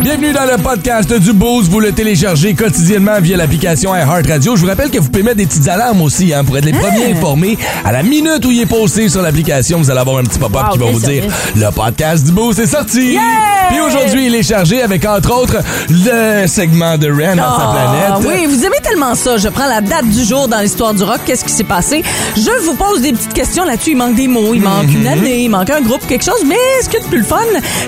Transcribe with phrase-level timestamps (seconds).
[0.00, 1.70] Bienvenue dans le podcast du Boost.
[1.70, 4.56] Vous le téléchargez quotidiennement via l'application Heart Radio.
[4.56, 6.72] Je vous rappelle que vous pouvez mettre des petites alarmes aussi hein, pour être les
[6.72, 7.58] premiers informés.
[7.84, 10.62] À la minute où il est posté sur l'application, vous allez avoir un petit pop-up
[10.68, 11.24] Wow, qui va vous dire
[11.54, 13.18] le podcast du Boost est sorti.
[13.68, 15.58] Puis aujourd'hui, il est chargé avec entre autres
[15.90, 18.26] le segment de Ren dans sa Ah, planète.
[18.26, 19.36] oui, vous aimez tellement ça.
[19.36, 21.20] Je prends la date du jour dans l'histoire du rock.
[21.26, 22.02] Qu'est-ce qui s'est passé?
[22.36, 23.90] Je vous pose des petites questions là-dessus.
[23.90, 25.00] Il manque des mots, il manque Mhm.
[25.02, 26.42] une année, il manque un groupe, quelque chose.
[26.46, 27.36] Mais ce qui est le plus fun,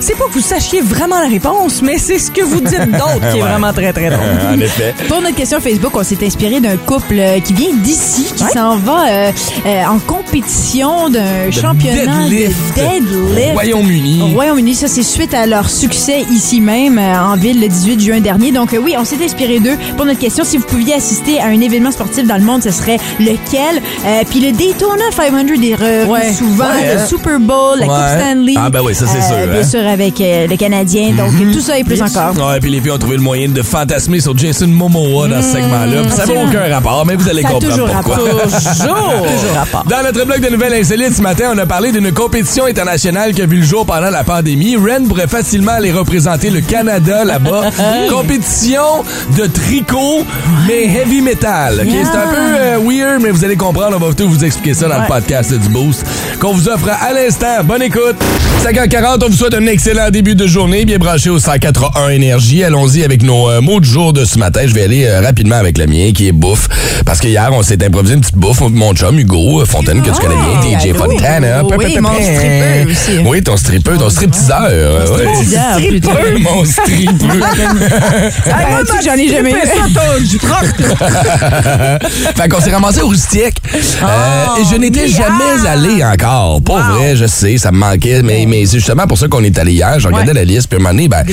[0.00, 3.20] c'est pas que vous sachiez vraiment la réponse, mais c'est ce que vous dites d'autre
[3.32, 3.48] qui est Ouais.
[3.48, 4.26] vraiment très, très drôle.
[4.54, 4.94] en effet.
[5.08, 8.50] Pour notre question Facebook, on s'est inspiré d'un couple euh, qui vient d'ici, qui Ouais.
[8.52, 9.32] s'en va euh,
[9.66, 12.56] euh, en compétition d'un championnat deadlift.
[12.76, 13.52] de deadlift.
[13.54, 14.22] Royaume-Uni.
[14.22, 18.00] Au Royaume-Uni, ça c'est suite à leur succès ici même euh, en ville le 18
[18.00, 18.50] juin dernier.
[18.52, 20.44] Donc euh, oui, on s'est inspiré d'eux pour notre question.
[20.44, 23.80] Si vous pouviez assister à un événement sportif dans le monde, ce serait lequel?
[24.06, 25.22] Euh, Puis le Daytona 500
[25.62, 26.32] est revenu Ouais.
[26.32, 27.06] souvent, Ouais, le hein?
[27.06, 27.92] Super Bowl, la Ouais.
[27.92, 28.54] Coupe Stanley.
[28.56, 29.64] Ah, ben oui, ça, c'est sûr, Bien hein.
[29.64, 31.10] sûr avec euh, le Canadien.
[31.12, 32.48] Donc tout ça et plus encore.
[32.48, 35.52] Ouais, puis les filles ont trouvé le moyen de fantasmer sur Jason Momoa dans ce
[35.52, 36.02] segment-là.
[36.02, 38.16] Puis Ça n'a aucun rapport, mais vous allez comprendre pourquoi.
[38.42, 39.26] Toujours!
[39.26, 39.84] Toujours rapport.
[39.84, 43.42] Dans notre blog de nouvelles insolites ce matin, on a parlé d'une compétition internationale qui
[43.42, 44.76] a vu le jour pendant la pandémie.
[44.76, 47.70] Ren pourrait facilement aller représenter le Canada là-bas.
[48.10, 48.82] compétition
[49.36, 50.24] de tricot,
[50.66, 51.86] mais heavy metal.
[51.88, 53.96] C'est un peu euh, weird, mais vous allez comprendre.
[54.00, 56.04] On va tout vous expliquer ça dans le podcast du Boost
[56.40, 57.62] qu'on vous offre à l'instant.
[57.64, 58.16] Bonne écoute.
[58.64, 60.84] 5h40, on vous souhaite un excellent début de journée.
[60.84, 61.38] Bien branché au
[61.82, 62.62] 181 Énergie.
[62.62, 64.60] Allons-y avec nos euh, mots du jour de ce matin.
[64.66, 66.68] Je vais aller euh, rapidement avec le mien, qui est bouffe.
[67.04, 68.60] Parce que hier, on s'est improvisé une petite bouffe.
[68.60, 70.94] Mon chum, Hugo euh, Fontaine, que tu connais bien, DJ allô?
[70.98, 71.64] Fontana.
[71.64, 73.18] Oui, pe- pe- mon aussi.
[73.26, 74.70] Oui, ton stripper, ton stripteaseur.
[76.40, 77.40] Mon stripper.
[78.52, 79.54] Ah, tu, j'en ai jamais eu.
[82.36, 83.56] fait qu'on s'est ramassé au Rustique.
[83.74, 86.62] Euh, et je n'étais jamais allé encore.
[86.62, 88.22] Pas vrai, je sais, ça me manquait.
[88.22, 89.98] Mais, mais c'est justement pour ça qu'on est allé hier.
[89.98, 91.24] Je regardais la liste, puis à un moment donné, ben.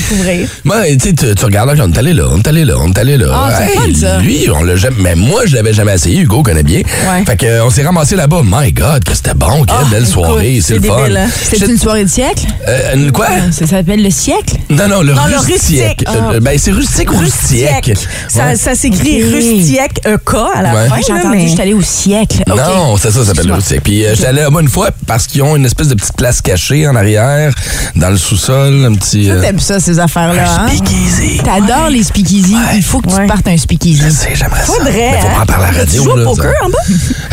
[0.63, 2.89] Moi, tu sais, tu regardes, là, on est allé là, on est allé là, on
[2.91, 3.27] est allé là.
[3.33, 4.17] Ah, c'est fun, ça.
[4.19, 4.95] Lui, on l'a jamais.
[4.99, 6.19] Mais moi, je l'avais jamais essayé.
[6.21, 6.79] Hugo connaît bien.
[6.79, 7.23] Ouais.
[7.25, 8.41] Fait que, euh, on s'est ramassé là-bas.
[8.45, 10.59] My God, que c'était bon, quelle Ah, belle soirée.
[10.63, 10.95] C'est le fun.
[11.15, 11.27] hein?
[11.43, 12.45] C'est une soirée de siècle?
[12.67, 13.27] Euh, une- quoi?
[13.51, 14.55] Ça s'appelle le siècle?
[14.69, 15.79] Non, non, le Non, le rustique.
[15.79, 16.05] rustique.
[16.09, 16.39] Euh, Ah.
[16.39, 17.93] Ben, c'est rustique ou rustique?
[18.27, 18.55] Ça, Ouais.
[18.55, 19.33] ça s'écrit Ok.
[19.33, 20.87] rustiek, EK à la Ouais.
[20.89, 20.95] fin.
[21.05, 22.43] J'ai entendu, je suis allée au siècle.
[22.47, 23.81] Non, c'est ça, ça s'appelle le rustique.
[23.83, 26.41] Puis euh, j'étais allé là-bas une fois parce qu'ils ont une espèce de petite place
[26.41, 27.53] cachée en arrière,
[27.95, 29.29] dans le sous-sol, un petit.
[29.41, 30.67] T'aimes ça, ces affaires-là, hein?
[30.69, 31.41] speakeasy.
[31.43, 32.55] T'adores les speakeasy?
[32.75, 33.23] Il faut que tu Ouais.
[33.23, 34.01] te partes un speakeasy.
[34.05, 34.65] Je sais, j'aimerais ça.
[34.73, 35.31] Faudrait, Mais faut hein?
[35.35, 36.03] pas en parler à la radio.
[36.03, 36.65] Tu joues là, au poker ça.
[36.65, 36.77] en bas?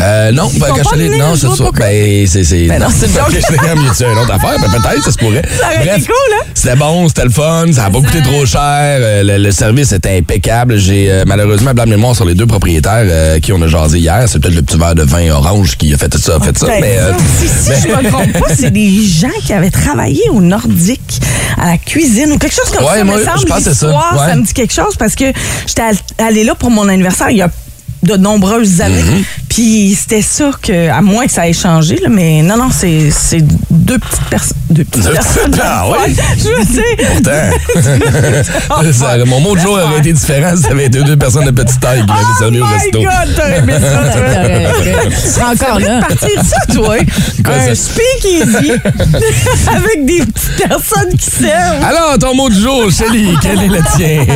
[0.00, 1.70] Euh, non, ben, quand je pas suis Non, c'est ça.
[1.74, 2.44] Ben, c'est.
[2.44, 3.30] c'est- Ben non, c'est une joke.
[3.30, 4.56] Je mieux ça, une autre affaire.
[4.60, 5.42] Ben, peut-être, ça se pourrait.
[5.58, 6.44] Ça aurait été Bref, cool, hein?
[6.54, 8.60] C'était bon, c'était le fun, ça a pas coûté trop cher,
[9.00, 10.78] euh, le, le service était impeccable.
[10.78, 14.24] J'ai euh, malheureusement de mémoire sur les deux propriétaires euh, qui on a jasé hier.
[14.26, 16.66] C'est peut-être le petit verre de vin orange qui a fait ça, fait ça.
[16.80, 20.22] Mais, euh, si, si mais- je me trompe pas, c'est des gens qui avaient travaillé
[20.32, 21.20] au Nordique,
[21.60, 23.04] à la cuisine ou quelque chose comme Ouais, ça.
[23.04, 24.37] moi, me semble, je pense que c'est ça.
[24.37, 25.25] me dit quelque chose parce que
[25.66, 27.50] j'étais all- allée là pour mon anniversaire il y a
[28.03, 29.03] de nombreuses années.
[29.03, 29.25] Mm-hmm.
[29.56, 33.10] Puis c'était ça que, à moins que ça ait changé, là, mais non, non, c'est
[33.10, 33.40] c'est
[33.70, 34.52] deux petites personnes.
[34.68, 35.58] Deux petites Deux personnes.
[35.62, 36.12] ah ouais?
[36.36, 37.06] Je sais.
[38.68, 41.46] Pourtant, ça- mon mot de jour aurait été différent si ça avait été deux personnes
[41.46, 42.98] de petite taille qui m'avaient Oh servi au my resto.
[43.00, 45.08] God, t'aurais aimé ça.
[45.08, 46.00] Tu seras encore là.
[46.00, 46.96] partir de ça, toi.
[47.42, 47.74] Quoi, un ça?
[47.76, 48.72] speakeasy
[49.68, 51.82] avec des petites personnes qui servent.
[51.82, 54.26] Alors, ton mot du jour, Shelly, quel est le tien?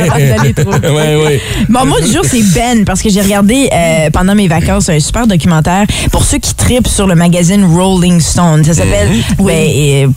[0.89, 1.39] Oui, oui.
[1.69, 4.99] Bon, moi, du jour, c'est Ben, parce que j'ai regardé euh, pendant mes vacances un
[5.11, 8.63] super documentaire pour ceux qui tripent sur le magazine Rolling Stone.
[8.63, 9.09] Ça s'appelle,
[9.39, 10.07] ben, euh,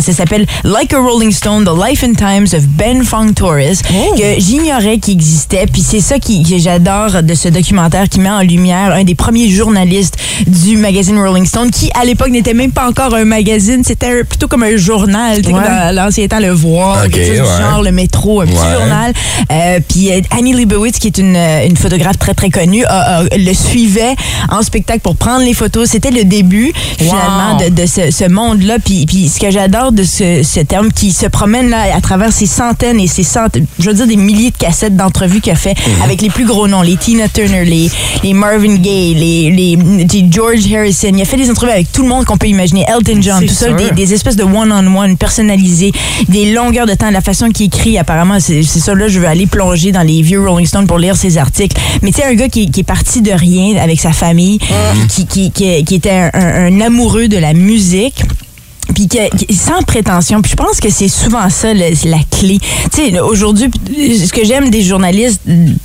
[0.00, 4.34] ça s'appelle Like a Rolling Stone, The Life and Times of Ben Fong Torres, que
[4.40, 5.64] j'ignorais qu'il existait.
[5.72, 9.14] Puis c'est ça qui, que j'adore de ce documentaire qui met en lumière un des
[9.14, 13.82] premiers journalistes du magazine Rolling Stone, qui à l'époque n'était même pas encore un magazine,
[13.84, 17.26] c'était plutôt comme un journal, tu sais, comme dans l'ancien temps, le Voir, Ok, quelque
[17.26, 17.70] chose du ouais.
[17.70, 18.74] genre, le métro, un petit Ouais.
[18.78, 19.12] journal.
[19.50, 23.20] Euh, puis euh, Annie Leibovitz, qui est une, euh, une photographe très très connue, a-
[23.20, 24.14] a- le suivait
[24.50, 25.88] en spectacle pour prendre les photos.
[25.88, 28.78] C'était le début, finalement, de, de ce, ce monde-là.
[28.84, 32.32] Puis, puis ce que j'adore de ce, ce terme qui se promène là à travers
[32.32, 35.56] ces centaines et ces centaines, je veux dire des milliers de cassettes d'entrevues qu'il a
[35.56, 37.90] fait avec les plus gros noms, les Tina Turner, les,
[38.22, 41.10] les Marvin Gaye, les, les, les George Harrison.
[41.12, 43.54] Il a fait des entrevues avec tout le monde qu'on peut imaginer, Elton John, tout
[43.54, 45.92] ça, des, des espèces de one-on-one personnalisés,
[46.28, 49.26] des longueurs de temps, la façon qu'il écrit, apparemment, c'est c'est ça, là, je veux
[49.26, 51.76] aller plonger dans les vieux Rolling Stones pour lire ses articles.
[52.02, 54.31] Mais tu sais, un gars qui, qui est parti de rien avec sa famille,
[55.08, 58.22] qui, qui, qui, qui était un amoureux de la musique
[58.94, 59.08] puis
[59.54, 60.40] sans prétention.
[60.42, 62.58] Puis je pense que c'est souvent ça le- la clé.
[62.94, 65.40] Tu sais, aujourd'hui, ce que j'aime des journalistes,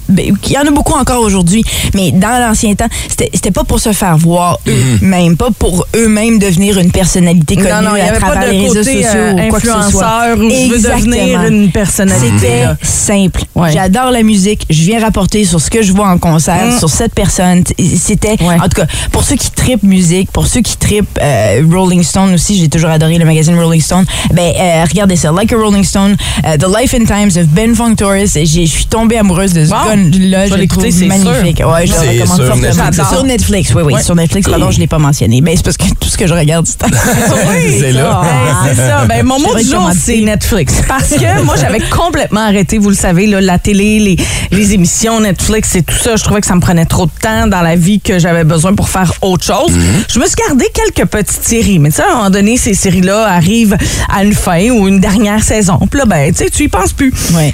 [0.09, 1.63] ben, il y en a beaucoup encore aujourd'hui,
[1.93, 6.77] mais dans l'ancien temps, c'était pas pour se faire voir eux-mêmes, pas pour eux-mêmes devenir
[6.77, 9.33] une personnalité connue Non, non, à avait pas travers de les réseaux côté sociaux euh,
[9.33, 9.77] ou quoi que ce soit.
[9.77, 12.27] influenceur ou je veux devenir une personnalité.
[12.39, 13.43] C'était simple.
[13.55, 13.71] Ouais.
[13.71, 14.65] J'adore la musique.
[14.69, 16.79] Je viens rapporter sur ce que je vois en concert, Mm.
[16.79, 17.63] sur cette personne.
[17.97, 18.55] C'était, Ouais.
[18.59, 22.33] en tout cas, pour ceux qui tripent musique, pour ceux qui tripent euh, Rolling Stone
[22.33, 24.05] aussi, j'ai toujours adoré le magazine Rolling Stone.
[24.33, 25.31] Ben, euh, regardez ça.
[25.31, 26.15] Like a Rolling Stone,
[26.45, 28.25] euh, The Life and Times of Ben Fong Torres.
[28.35, 29.75] J'ai- Je suis tombée amoureuse de ce Bon.
[29.85, 30.47] gars-là.
[30.47, 31.61] Je l'écouter, trouve c'est magnifique.
[31.65, 32.61] Ouais, je le C'est recommande sur fortement.
[32.67, 33.09] Netflix, c'est ça?
[33.09, 33.93] Sur Netflix, oui, oui.
[33.93, 34.03] Ouais.
[34.03, 35.41] Sur Netflix, pardon, je l'ai pas mentionné.
[35.41, 38.21] Ben, c'est parce que tout ce que je regarde, c'est Oui, C'est là.
[38.67, 39.05] C'est ça.
[39.07, 40.73] Ben, mon mot du jour, c'est Netflix.
[40.87, 44.17] Parce que moi, j'avais complètement arrêté, vous le savez, là, la télé, les,
[44.51, 46.15] les émissions Netflix et tout ça.
[46.15, 48.73] Je trouvais que ça me prenait trop de temps dans la vie que j'avais besoin
[48.73, 49.71] pour faire autre chose.
[50.09, 51.79] Je me suis gardé quelques petites séries.
[51.79, 53.77] Mais tu sais, à un moment donné, ces séries-là arrivent
[54.09, 55.79] à une fin ou une dernière saison.
[55.89, 57.13] Puis là, ben, tu sais, tu y penses plus.
[57.33, 57.53] Ouais.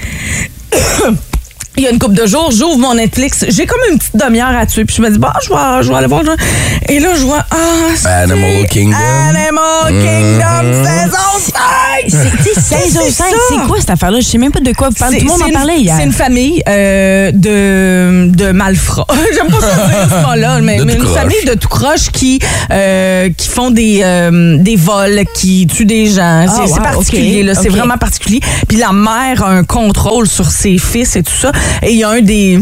[1.76, 3.46] Il y a une couple de jours, j'ouvre mon Netflix.
[3.50, 4.86] J'ai comme une petite demi-heure à tuer.
[4.86, 6.22] Puis je me dis, bah, je vais, je vais aller voir.
[6.88, 7.56] Et là, je vois, ah,
[7.96, 8.96] c'est Animal Kingdom.
[8.96, 11.54] Animal Kingdom saison 5!
[12.10, 13.36] C'est- saison C'est 5, ça.
[13.50, 14.20] c'est quoi cette affaire-là?
[14.20, 15.18] Je sais même pas de quoi vous parlez.
[15.18, 15.96] Tout le monde en parlait hier.
[15.98, 19.08] C'est une famille euh, de, de malfrats.
[19.36, 21.14] J'aime pas ça dire ce mot-là, mais, une croche.
[21.18, 22.40] famille de tout croche qui,
[22.72, 26.46] euh, qui font des, euh, des vols, qui tuent des gens.
[26.48, 28.42] C'est Ah, c'est wow, particulier, là, c'est vraiment particulier.
[28.68, 31.52] Puis la mère a un contrôle sur ses fils et tout ça.
[31.82, 32.60] Et il y a un des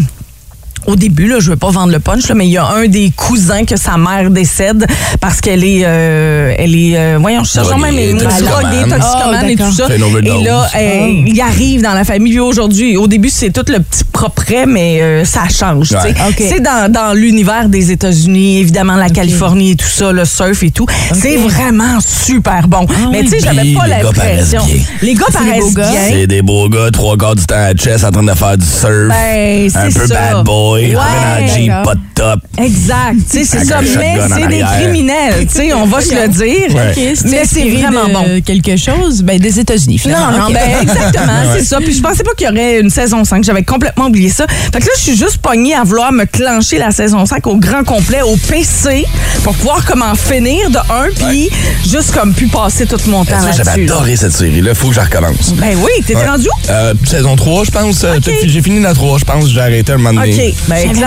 [0.87, 2.87] au début, là, je veux pas vendre le punch, là, mais il y a un
[2.87, 4.85] des cousins que sa mère décède
[5.19, 9.43] parce qu'elle est, euh, elle est, euh, voyons, je cherche même les mots, droguée, toxicomane
[9.43, 9.73] Oh, et tout d'accord.
[9.73, 9.95] ça.
[9.95, 12.39] Et là, euh, il arrive dans la famille.
[12.39, 15.91] Aujourd'hui, au début, c'est tout le petit propre, mais euh, ça change.
[15.91, 16.13] Ouais.
[16.37, 20.71] C'est dans, dans l'univers des États-Unis, évidemment, la Californie et tout ça, le surf et
[20.71, 20.85] tout.
[21.13, 22.85] C'est vraiment super bon.
[23.11, 23.25] mais oui.
[23.25, 24.61] tu sais, j'avais pas les gars l'impression.
[25.01, 25.91] Les gars C'est des paraissent beaux gars.
[25.91, 26.01] bien.
[26.09, 28.65] C'est des beaux gars, trois quarts du temps à chess en train de faire du
[28.65, 29.09] surf.
[29.09, 30.13] Ben, un peu ça.
[30.33, 30.95] bad boy, Ouais.
[30.95, 32.39] ramène en Jeep, pas de top.
[32.57, 36.13] Exact, tu sais, c'est ça, un mais c'est des criminels, tu sais, on va se
[36.13, 36.75] le dire.
[36.75, 36.91] Ouais.
[36.91, 38.41] Ok, Mais c'est vraiment de bon.
[38.45, 40.31] quelque chose, ben des États-Unis finalement.
[40.31, 40.53] Non, non, Ok.
[40.53, 41.77] ben exactement, c'est ça.
[41.77, 43.43] Puis je pensais pas qu'il y aurait une saison 5.
[43.43, 44.45] J'avais complètement oublié ça.
[44.47, 47.57] Fait que là, je suis juste pognée à vouloir me clencher la saison 5 au
[47.57, 49.05] grand complet, au PC,
[49.43, 51.49] pour pouvoir comment finir de un, puis
[51.89, 53.85] juste comme pu passer tout mon temps J'avais là-dessus.
[53.85, 53.93] là.
[53.95, 54.73] adoré cette série-là?
[54.75, 55.53] Faut que je recommence.
[55.55, 56.27] Ben oui, t'étais Ouais.
[56.27, 56.71] rendu où?
[56.71, 58.03] Euh, saison 3, je pense.
[58.03, 58.29] Euh, Ok.
[58.45, 59.49] J'ai fini la 3, je pense.
[59.49, 60.27] J'ai arrêté un moment OK.
[60.29, 60.37] donné.
[60.37, 61.01] Ben, Pas que ça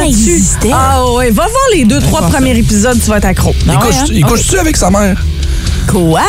[0.00, 0.06] là-dessus.
[0.08, 0.70] existait.
[0.72, 3.54] Ah ouais, va voir les deux, trois premiers épisodes, tu vas être accro.
[3.64, 4.06] Il ouais, couche- hein?
[4.10, 5.16] il couche-tu avec sa mère?
[5.86, 6.22] Quoi?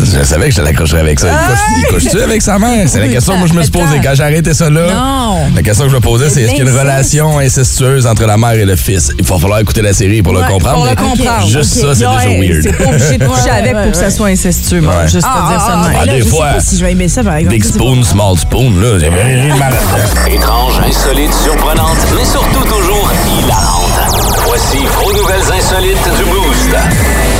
[0.00, 1.26] Je savais que je l'accrocherais avec ça.
[1.28, 2.88] Il couche- Il couche-tu avec sa mère?
[2.88, 4.94] C'est la question que moi je me suis posée quand j'ai arrêté ça là.
[4.94, 5.38] Non.
[5.56, 8.24] La question que je me posais, c'est est-ce qu'il y a une relation incestueuse entre
[8.24, 9.10] la mère et le fils?
[9.18, 10.74] Il va falloir écouter la série pour le comprendre.
[10.76, 11.48] Pour le mais comprendre.
[11.48, 12.62] Juste ça, c'est Ouais, déjà weird.
[12.62, 14.80] C'est pas obligé de coucher Ouais, avec pour que ça soit incestueux.
[14.82, 14.94] moi.
[14.98, 15.08] Ouais.
[15.08, 15.96] Juste te dire ça de même.
[16.00, 16.46] Ah, là, des je sais fois.
[16.46, 17.56] pas si je vais aimer ça par exemple.
[17.56, 18.98] Big spoon, small spoon, là.
[19.00, 20.32] J'ai rien de mal là-dedans.
[20.32, 24.00] Étrange, insolite, surprenante, mais surtout toujours hilarante.
[24.46, 27.37] Voici vos nouvelles insolites du Boost.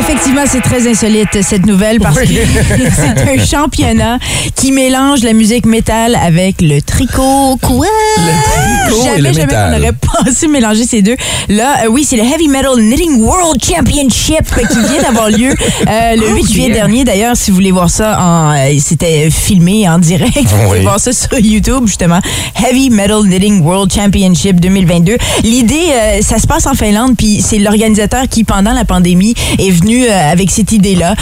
[0.00, 4.18] Effectivement, c'est très insolite cette nouvelle parce que c'est un championnat
[4.56, 7.58] qui mélange la musique métal avec le tricot.
[7.60, 7.86] Quoi?
[8.16, 9.74] Le tricot et jamais, le jamais métal.
[9.74, 9.92] on aurait
[10.24, 11.16] pensé mélanger ces deux.
[11.48, 15.50] Là, euh, oui, c'est le Heavy Metal Knitting World Championship qui vient d'avoir lieu
[15.86, 17.04] euh, le 8 juillet dernier.
[17.04, 20.32] D'ailleurs, si vous voulez voir ça, en, euh, c'était filmé en direct.
[20.46, 22.20] Vous pouvez voir ça sur YouTube, justement.
[22.56, 25.16] Heavy Metal Knitting World Championship 2022.
[25.44, 29.70] L'idée, euh, ça se passe en Finlande, puis c'est l'organisateur qui, pendant la pandémie, est
[29.70, 31.14] venu euh, avec cette idée-là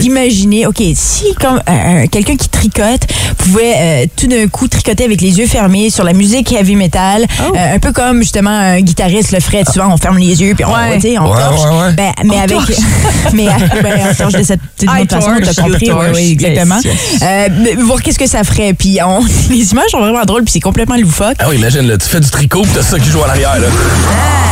[0.00, 1.72] d'imaginer, OK, si comme euh,
[2.04, 3.02] euh, quelqu'un qui tricote
[3.38, 7.24] pouvait euh, tout d'un coup tricoter avec les yeux fermés sur la musique heavy metal,
[7.40, 7.52] Oh.
[7.56, 10.64] euh, un peu comme justement un guitariste le ferait, souvent on ferme les yeux puis
[10.64, 10.94] on, Ouais.
[10.96, 11.60] tu sais, on Ouais, torche.
[11.64, 11.92] ouais, ouais.
[11.94, 12.70] Ben, mais On avec torche.
[13.32, 16.76] mais à- ben, on torche de cette toute façon, t'as compris, oui, oui, exactement.
[16.84, 17.22] Yes, yes.
[17.22, 18.74] Euh, mais voir qu'est-ce que ça ferait.
[18.74, 21.36] Puis on, les images sont vraiment drôles, puis c'est complètement loufoque.
[21.38, 23.58] Ah oui, imagine, là, tu fais du tricot pis t'as ça qui joue à l'arrière,
[23.58, 23.66] là.
[23.66, 24.43] Ça,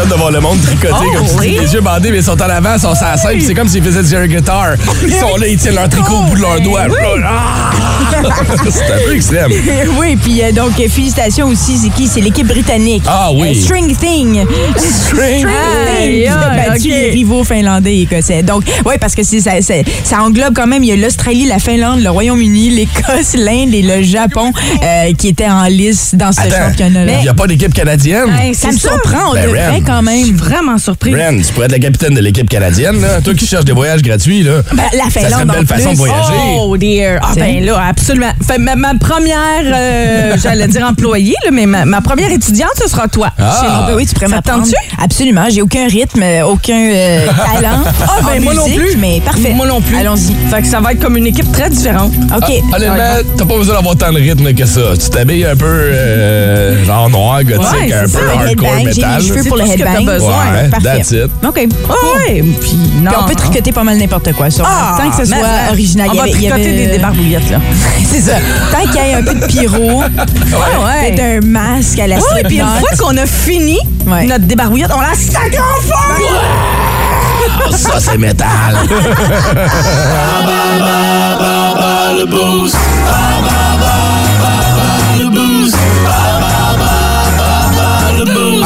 [0.00, 1.58] ça de voir le monde tricoter Oh, comme si oui.
[1.60, 3.54] les yeux bandés, mais ils sont en avant, ils sont sur la scène, puis c'est
[3.54, 4.70] comme s'ils faisaient du guitar.
[5.02, 6.86] Ils sont là, ils tiennent leur tricot au bout de leurs doigts.
[7.24, 7.70] Ah!
[8.70, 9.50] C'est un peu extrême.
[9.98, 12.06] oui, puis euh, donc, félicitations aussi, c'est qui?
[12.06, 13.02] C'est l'équipe britannique.
[13.06, 13.50] Ah oui.
[13.58, 14.44] Euh, String Thing.
[14.76, 15.46] String.
[15.46, 16.94] Aïe, Ils ont aïe, battu ok.
[16.94, 18.42] les rivaux finlandais et écossais.
[18.42, 19.74] Donc, oui, parce que c'est- ça, ça,
[20.04, 23.82] ça englobe quand même, il y a l'Australie, la Finlande, le Royaume-Uni, l'Écosse, l'Inde et
[23.82, 27.12] le Japon euh, qui étaient en lice dans ce championnat-là.
[27.18, 28.28] il n'y a pas d'équipe canadienne?
[28.40, 28.90] Hey, Ça me ça.
[28.90, 29.80] surprend, on Ben, devrait Ren.
[29.86, 30.36] quand Je suis même.
[30.36, 31.12] vraiment surprise.
[31.14, 33.20] Bren, tu pourrais être la capitaine de l'équipe canadienne, là.
[33.20, 34.62] Toi qui cherches des voyages gratuits, là.
[34.72, 36.32] Ben, la Ça serait Finlande une belle en façon de voyager.
[36.60, 37.18] Oh dear.
[37.22, 37.78] Ah ben là,
[38.10, 38.32] absolument.
[38.46, 42.88] Fait, ma, ma première, euh, j'allais dire employée, là, mais ma, ma première étudiante, ce
[42.88, 43.28] sera toi.
[43.38, 43.58] Ah.
[43.60, 43.66] Chez.
[43.90, 44.64] Ben oui, tu pourrais m'apprendre.
[45.02, 45.44] Absolument.
[45.50, 47.82] J'ai aucun rythme, aucun euh, talent.
[48.02, 48.96] Ah, ben, en moi non plus.
[48.98, 49.52] Mais parfait.
[49.54, 49.96] Moi non plus.
[49.96, 50.34] Allons-y.
[50.50, 52.12] Fait que ça va être comme une équipe très différente.
[52.36, 52.44] OK.
[52.72, 54.80] Ah, honnêtement, t'as pas besoin d'avoir tant de rythme que ça.
[55.02, 59.20] Tu t'habilles un peu euh, genre noir, gothique, Ouais, un peu hardcore headbang, j'ai metal.
[59.20, 60.04] les cheveux pour le headbang.
[60.04, 60.30] besoin.
[60.52, 60.88] Ouais, Parfait.
[60.98, 61.30] that's it.
[61.46, 61.68] OK.
[61.88, 61.92] Ah
[62.28, 63.10] ouais, puis non.
[63.10, 65.38] Puis on peut tricoter pas mal n'importe quoi sur Ah, Tant que ce soit
[65.70, 66.08] original.
[66.10, 67.58] On Il y va tricoter avait- des débarbouillettes, là.
[68.08, 68.32] C'est ça.
[68.72, 70.06] Tant qu'il y ait un peu de pyro, ouais.
[71.14, 74.26] peut-être un masque à la Oui, puis une fois qu'on a fini Ouais.
[74.26, 76.24] notre débarbouillette, on la sac en feu!
[77.62, 78.76] Ah, ça, c'est métal.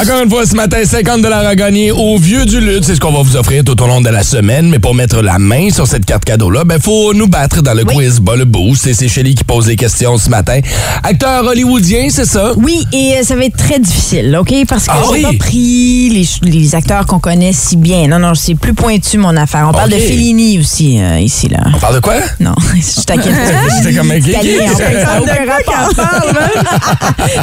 [0.05, 2.85] Encore une fois, ce matin, 50 à gagner au Vieux du Lutte.
[2.85, 4.69] C'est ce qu'on va vous offrir tout au long de la semaine.
[4.69, 7.87] Mais pour mettre la main sur cette carte cadeau-là, ben, faut nous battre dans le
[7.87, 8.87] quiz bas le boost.
[8.87, 10.61] Et c'est Shelly qui pose les questions ce matin.
[11.03, 12.53] Acteur hollywoodien, c'est ça?
[12.59, 14.53] Oui, et euh, ça va être très difficile, OK?
[14.69, 15.23] Parce que Ah j'ai oui?
[15.23, 18.07] pas pris les, acteurs qu'on connaît si bien.
[18.07, 19.67] Non, non, c'est plus pointu, mon affaire.
[19.71, 21.61] On parle de Fellini aussi, euh, ici, là.
[21.75, 22.17] On parle de quoi?
[22.41, 23.33] Non, je taquine.
[23.83, 26.07] J'étais comme un aucun rapport.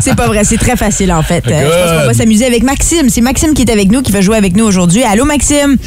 [0.02, 1.44] c'est pas vrai, c'est très facile, en fait.
[1.48, 3.10] Euh, je pense qu'on va s'amuser avec Maxime.
[3.10, 5.04] C'est Maxime qui est avec nous, qui va jouer avec nous aujourd'hui.
[5.04, 5.78] Allô, Maxime?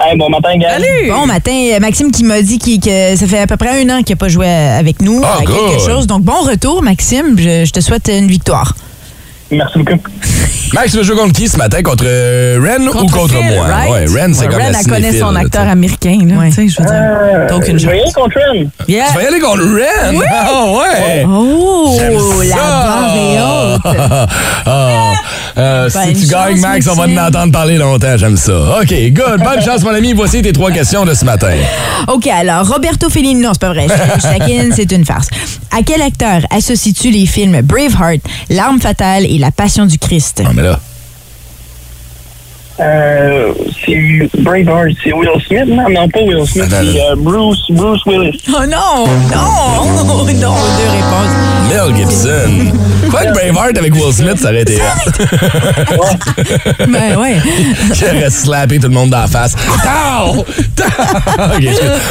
[0.00, 0.72] Hey, bon matin, gars.
[0.74, 1.08] Salut!
[1.10, 4.02] Bon matin, euh, Maxime qui m'a dit que ça fait à peu près un an
[4.02, 5.80] qu'il n'a pas joué euh, avec nous Ah, à quelque good.
[5.80, 6.06] chose.
[6.06, 7.36] Donc, bon retour, Maxime.
[7.38, 8.74] Je, je te souhaite une victoire.
[9.50, 9.98] Merci beaucoup.
[10.74, 11.80] Max, tu veux jouer contre qui ce matin?
[11.80, 13.64] Contre euh, Ren ou contre Phil, moi?
[13.66, 13.90] right?
[13.92, 15.72] Ouais, Ren, c'est Ouais, comme Ren, la elle connaît son là, acteur tu sais.
[15.72, 16.34] américain, là.
[16.40, 16.50] Ouais.
[16.50, 16.84] Je veux dire.
[16.90, 18.66] Euh, T'as aucune je vais y aller contre Ren.
[18.88, 19.04] Yeah.
[19.10, 20.20] Tu vas y aller contre Ren?
[20.28, 21.24] Ah ouais!
[21.28, 21.96] Oh,
[22.50, 24.28] la barre est haute.
[25.56, 28.16] Ah, euh, si Bonne tu gagnes, chance, Max, on va en entendre parler longtemps.
[28.18, 28.80] J'aime ça.
[28.80, 29.42] OK, good.
[29.42, 30.12] Bonne chance, mon ami.
[30.12, 31.54] Voici tes trois questions de ce matin.
[32.08, 33.86] OK, alors, Roberto Fellini, non, c'est pas vrai.
[33.88, 35.28] Je, c'est une farce.
[35.76, 38.20] À quel acteur associes-tu les films Braveheart,
[38.50, 40.42] L'arme fatale et La passion du Christ?
[40.44, 40.78] Non, mais là.
[42.78, 43.54] Euh,
[43.84, 45.64] c'est Braveheart, c'est Will Smith.
[45.66, 48.38] Non, non, pas Will Smith, c'est euh, Bruce, Bruce Willis.
[48.48, 49.06] Oh non!
[49.34, 50.26] Non!
[50.26, 50.54] Non!
[50.76, 51.32] Deux réponses.
[51.68, 52.76] Mel Gibson.
[53.10, 54.78] Quoi que Braveheart avec Will Smith, ça aurait été.
[56.88, 57.36] Ben ouais.
[57.94, 59.54] J'aurais slappé tout le monde dans la face.
[59.82, 60.44] Tao!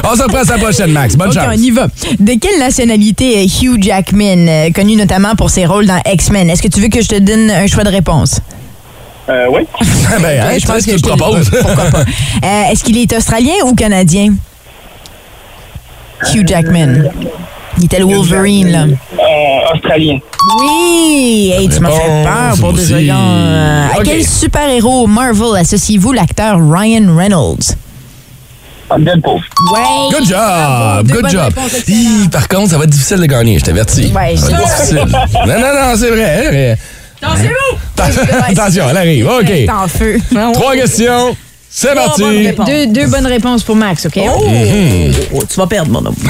[0.04, 1.16] On se reprend à la prochaine, Max.
[1.16, 1.46] Bonne chance.
[1.48, 1.88] on y va.
[2.20, 6.50] De quelle nationalité est Hugh Jackman, euh, connu notamment pour ses rôles dans X-Men?
[6.50, 8.40] Est-ce que tu veux que je te donne un choix de réponse?
[9.30, 9.62] Euh, oui.
[10.22, 11.50] ben, hein, je pense que le je te le- proposes.
[11.50, 12.04] Pourquoi pas?
[12.44, 14.34] Euh, Est-ce qu'il est australien ou canadien?
[16.34, 17.10] Hugh Jackman.
[17.78, 18.84] Il était le Wolverine, là.
[18.84, 20.20] Euh, Australien.
[20.62, 21.54] Oui!
[21.58, 23.90] Hey, tu m'as fait peur pour deux secondes.
[23.94, 27.76] À quel super-héros Marvel associez-vous l'acteur Ryan Reynolds?
[28.90, 29.42] Ah, Deadpool.
[29.74, 30.12] Ouais!
[30.12, 31.08] Good job!
[31.12, 31.54] Good job!
[31.88, 34.12] Hi, par contre, ça va être difficile de gagner, je t'avertis.
[34.16, 35.08] Ouais, ça va être c'est difficile.
[35.48, 36.50] Non, non, non, c'est vrai.
[36.52, 36.78] mais-
[37.98, 39.28] Attention, elle arrive.
[39.28, 39.46] OK.
[39.48, 40.18] C'est en feu.
[40.54, 41.36] Trois questions.
[41.70, 42.24] C'est parti.
[42.66, 44.18] Deux, deux bonnes réponses pour Max, OK?
[44.18, 44.46] Oh,
[45.34, 46.16] oh, tu vas perdre, mon homme.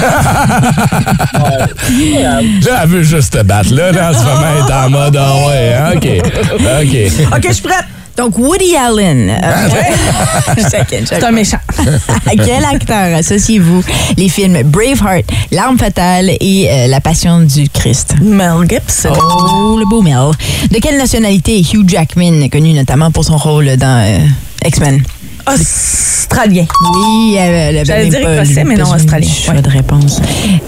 [2.66, 3.72] Là, elle veut juste te battre.
[3.72, 6.08] Là, là, en ce moment, elle est en mode, ah ouais, hein, OK.
[6.08, 7.36] OK.
[7.36, 7.86] OK, je suis prête.
[8.18, 9.30] Donc, Woody Allen.
[9.30, 9.68] euh,
[10.58, 11.58] je taquine, je C'est un méchant.
[12.26, 13.84] À quel acteur associez-vous
[14.18, 18.16] les films Braveheart, L'arme fatale et euh, La passion du Christ?
[18.22, 19.10] Mel Gibson.
[19.20, 20.32] Oh, le beau Mel.
[20.72, 24.20] De quelle nationalité est Hugh Jackman, connu notamment pour son rôle dans euh,
[24.66, 25.04] X-Men?
[25.48, 26.66] Australien.
[26.94, 29.30] Oui, elle avait J'allais dire écossais, mais non, australien.
[29.30, 29.62] choix Ouais.
[29.62, 30.20] de réponse.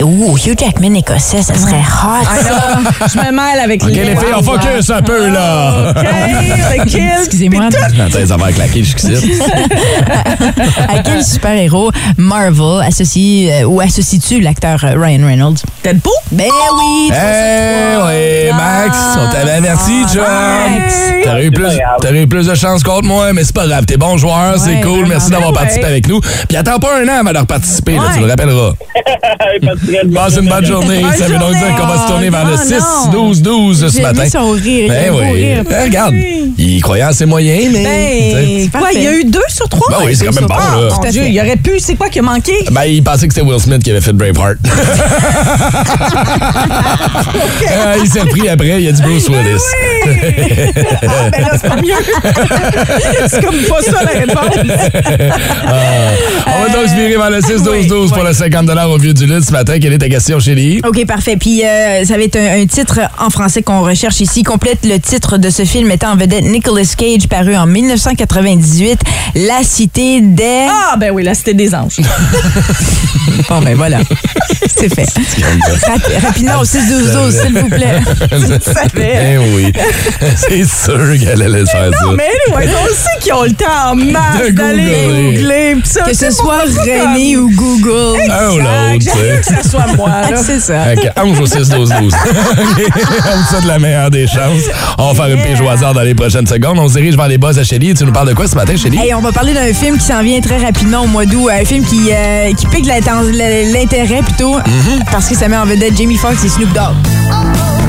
[0.01, 2.25] Ouh, Hugh Jackman écossais, ça serait hot.
[2.25, 2.79] Ah, là,
[3.12, 5.93] je me mêle avec OK, les filles, on focus un peu, là.
[5.96, 6.03] OK,
[6.77, 7.10] le kill.
[7.19, 7.69] Excusez-moi.
[8.25, 9.41] Ça va claquer jusqu'ici.
[10.88, 15.57] À quel super-héros Marvel associe euh, ou associes-tu l'acteur euh, Ryan Reynolds?
[15.84, 16.12] Deadpool?
[16.31, 16.46] Ben
[16.79, 17.12] oui!
[17.12, 20.22] Eh oui, Max, on t'avait averti, chum.
[20.22, 20.93] Max.
[21.24, 23.86] T'aurais eu, plus- eu plus de chance contre moi, mais c'est pas grave.
[23.86, 25.05] T'es bon joueur, c'est cool.
[25.07, 26.19] Merci d'avoir participer avec nous.
[26.47, 27.43] Puis attends pas un an avant de là,
[27.88, 28.13] Ouais.
[28.15, 28.74] tu le rappelleras.
[30.13, 31.01] Passe une bonne journée.
[31.01, 34.01] Bonne Ça veut donc dire qu'on va se tourner vers le Oh, 6-12-12 ce J'ai
[34.01, 34.27] matin.
[34.29, 34.89] son rire.
[34.89, 35.31] Ben oui.
[35.45, 35.63] rire.
[35.69, 36.15] Ben, regarde,
[36.57, 38.69] il croyait en ses moyens, mais.
[38.74, 39.88] Ben, quoi, il y a eu deux sur trois?
[39.89, 40.89] Ben oui, c'est quand même bon, là.
[41.03, 41.79] mon Dieu, il aurait pu.
[41.79, 42.53] C'est quoi qui a manqué?
[42.71, 44.57] Ben, il pensait que c'était Will Smith qui avait fait Braveheart.
[47.69, 49.62] Ah, il s'est repris après, il a dit Bruce Willis.
[51.07, 51.93] Ah, ben là, c'est pas mieux.
[53.29, 54.57] c'est comme pas ça la réponse.
[56.47, 59.45] On va donc se virer vers le 6-12-12 pour le 50 au vieux du lutte
[59.45, 59.77] ce matin.
[59.79, 60.81] Quelle est ta question, chérie?
[60.87, 61.37] OK, parfait.
[61.37, 64.43] Puis euh, ça va être un, un titre en français qu'on recherche ici.
[64.43, 68.99] Complète le titre de ce film mettant en vedette Nicolas Cage, paru en 1998,
[69.35, 70.67] La Cité des...
[70.69, 71.97] Ah, ben oui, là, c'était des anges.
[73.49, 73.99] Bon, ben voilà.
[74.67, 75.05] C'est fait.
[75.85, 77.99] Rap- rapidement au 6-12-12, s'il vous plaît.
[78.29, 79.33] Tu savais.
[79.33, 79.71] Eh oui.
[80.35, 82.05] C'est sûr qu'elle allait faire ça.
[82.05, 85.33] Non, mais anyway, on sait qu'ils ont le temps en masse d'aller googler.
[85.37, 85.75] googler.
[85.81, 88.19] pis ça, Que ce soit comme- ou Google.
[88.31, 89.53] Un ou l'autre, tu J'aime sais.
[89.55, 90.09] que ça soit moi.
[90.09, 90.37] là.
[90.43, 90.95] C'est ça.
[90.95, 91.89] Que Ange au 6-12-12.
[91.99, 92.01] On
[93.37, 94.63] vous souhaite la meilleure des chances.
[94.97, 96.77] On va faire une pige au hasard dans les prochaines secondes.
[96.79, 97.93] On se dirige vers les buzz à Shelly.
[97.93, 98.97] Tu nous parles de quoi ce matin, Shelly?
[98.99, 101.49] Hey, on va parler d'un film qui s'en vient très rapidement au mois d'août.
[101.51, 104.57] Un film qui, euh, qui pique l'intérêt plutôt
[105.11, 107.87] parce que ça met en vedette Jamie Foxx et Snoop Dogg.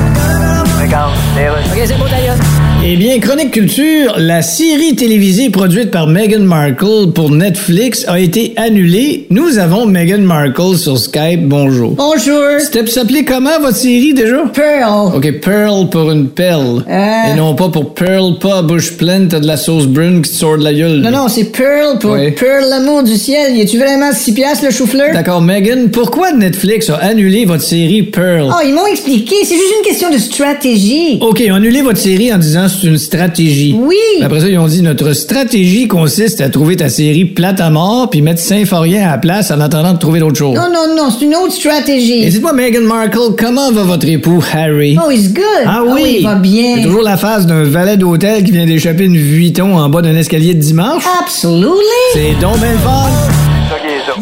[0.89, 1.15] Ricardo.
[1.35, 1.83] Sí, güey.
[1.83, 2.58] Ok, se you.
[2.91, 8.55] Eh bien, Chronique Culture, la série télévisée produite par Meghan Markle pour Netflix a été
[8.57, 9.27] annulée.
[9.29, 11.43] Nous avons Meghan Markle sur Skype.
[11.43, 11.91] Bonjour.
[11.91, 12.43] Bonjour.
[12.59, 14.39] C'était s'appeler comment votre série déjà?
[14.55, 15.15] Pearl.
[15.15, 16.83] OK, Pearl pour une pelle.
[16.89, 17.31] Euh.
[17.31, 20.31] Et non pas pour Pearl, pas à bouche pleine, t'as de la sauce brune qui
[20.31, 21.03] te sort de la gueule.
[21.03, 22.17] Non, non, c'est Pearl pour.
[22.37, 23.55] Pearl, l'amour du ciel.
[23.55, 25.13] Y tu vraiment 6 piastres le chou-fleur?
[25.13, 28.49] D'accord, Megan, pourquoi Netflix a annulé votre série Pearl?
[28.49, 29.35] Oh, ils m'ont expliqué.
[29.45, 31.19] C'est juste une question de stratégie.
[31.21, 33.75] OK, annulé votre série en disant c'est une stratégie.
[33.79, 33.97] Oui.
[34.23, 38.09] Après ça, ils ont dit notre stratégie consiste à trouver ta série plate à mort
[38.11, 40.57] puis mettre Saint-Forien à la place en attendant de trouver d'autres choses.
[40.57, 42.29] Non, non, non, c'est une autre Et stratégie.
[42.29, 44.97] dites-moi, Meghan Markle, comment va votre époux Harry?
[45.05, 45.45] Oh, he's good.
[45.67, 46.17] Ah oui?
[46.21, 46.77] il va bien.
[46.77, 50.17] C'est toujours la phase d'un valet d'hôtel qui vient d'échapper une Vuitton en bas d'un
[50.17, 51.03] escalier de dimanche?
[51.21, 51.73] Absolutely.
[52.15, 53.38] C'est donc le fun.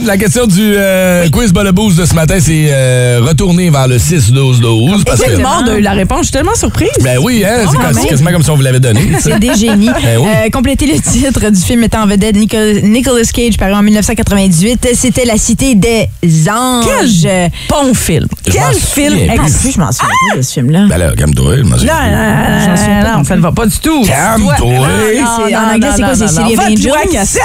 [0.05, 3.89] La question du euh, quiz Bas le Boost de ce matin, c'est euh, retourner vers
[3.89, 5.05] le 6-12-12.
[5.05, 5.27] Parce que.
[5.27, 6.19] Tellement de la réponse.
[6.19, 6.91] Je suis tellement surprise.
[7.03, 8.07] Ben oui, hein, c'est même.
[8.07, 9.01] quasiment comme si on vous l'avait donné.
[9.21, 9.91] C'est des génies.
[10.03, 10.29] Ben oui.
[10.29, 14.89] Euh, complétez le titre du film mettant en vedette Nicolas, Nicolas Cage, paru en 1998.
[14.95, 16.09] C'était La Cité des
[16.49, 17.23] Anges.
[17.23, 18.27] Quel bon film.
[18.45, 19.17] Quel film.
[19.61, 20.87] plus, je m'en souviens pas de ce film-là.
[20.89, 23.77] Ben là, calme-toi, je m'en Non, non, non, non, non, ça ne va pas du
[23.79, 24.05] tout.
[24.05, 24.57] Calme-toi.
[24.59, 26.93] Non, en non, anglais, c'est non, quoi, c'est non, City non.
[26.93, 27.41] of Angels?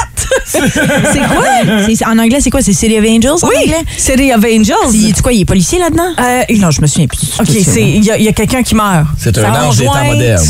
[0.46, 0.60] C'est
[1.28, 1.86] quoi?
[1.88, 2.62] C'est- En anglais, c'est quoi?
[2.62, 3.32] C'est City of Angels?
[3.44, 3.84] en Oui, anglais?
[3.98, 4.92] City of Angels.
[4.92, 6.14] C'est tu quoi, il est policier là-dedans?
[6.20, 7.38] Euh, Non, je me souviens plus.
[7.40, 9.08] OK, c'est il y a, a quelqu'un qui meurt.
[9.18, 10.44] C'est un ange des temps modernes.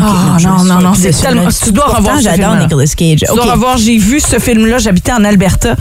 [0.00, 1.48] Ah, je me non, non, non, c'est ce tellement.
[1.48, 2.56] Tu dois revoir ce J'adore.
[2.56, 3.20] Nicolas Cage.
[3.28, 5.74] Tu dois revoir, j'ai vu ce film-là, j'habitais en Alberta.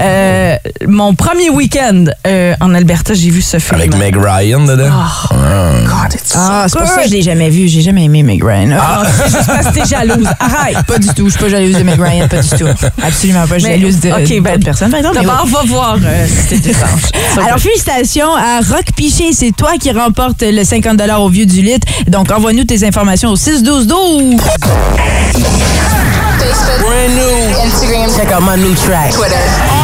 [0.00, 0.56] Euh,
[0.86, 3.80] mon premier week-end euh, en Alberta, j'ai vu ce film.
[3.80, 4.90] Avec Meg Ryan dedans?
[5.30, 7.68] God, it's Ah, c'est pour ça que je l'ai jamais vu.
[7.68, 8.76] J'ai jamais aimé Meg Ryan.
[8.78, 10.28] Ah, c'est juste parce que t'es jalouse.
[10.38, 10.86] Arrête.
[10.86, 11.26] Pas du tout.
[11.26, 12.66] Je suis pas jalouse de Meg Ryan, pas du tout.
[13.02, 13.58] Absolument pas.
[13.58, 14.92] Je suis jalouse de OK, d'autres ben, exemple.
[14.92, 17.10] mais D'abord, va voir euh, des anges.
[17.44, 19.32] Alors, félicitations à Rock Piché.
[19.32, 21.80] C'est toi qui remporte le 50 au Vieux du Lit.
[22.08, 24.40] Donc, envoie-nous tes informations au 6-12-12.
[28.14, 29.14] Check out my new track.
[29.14, 29.83] Twitter.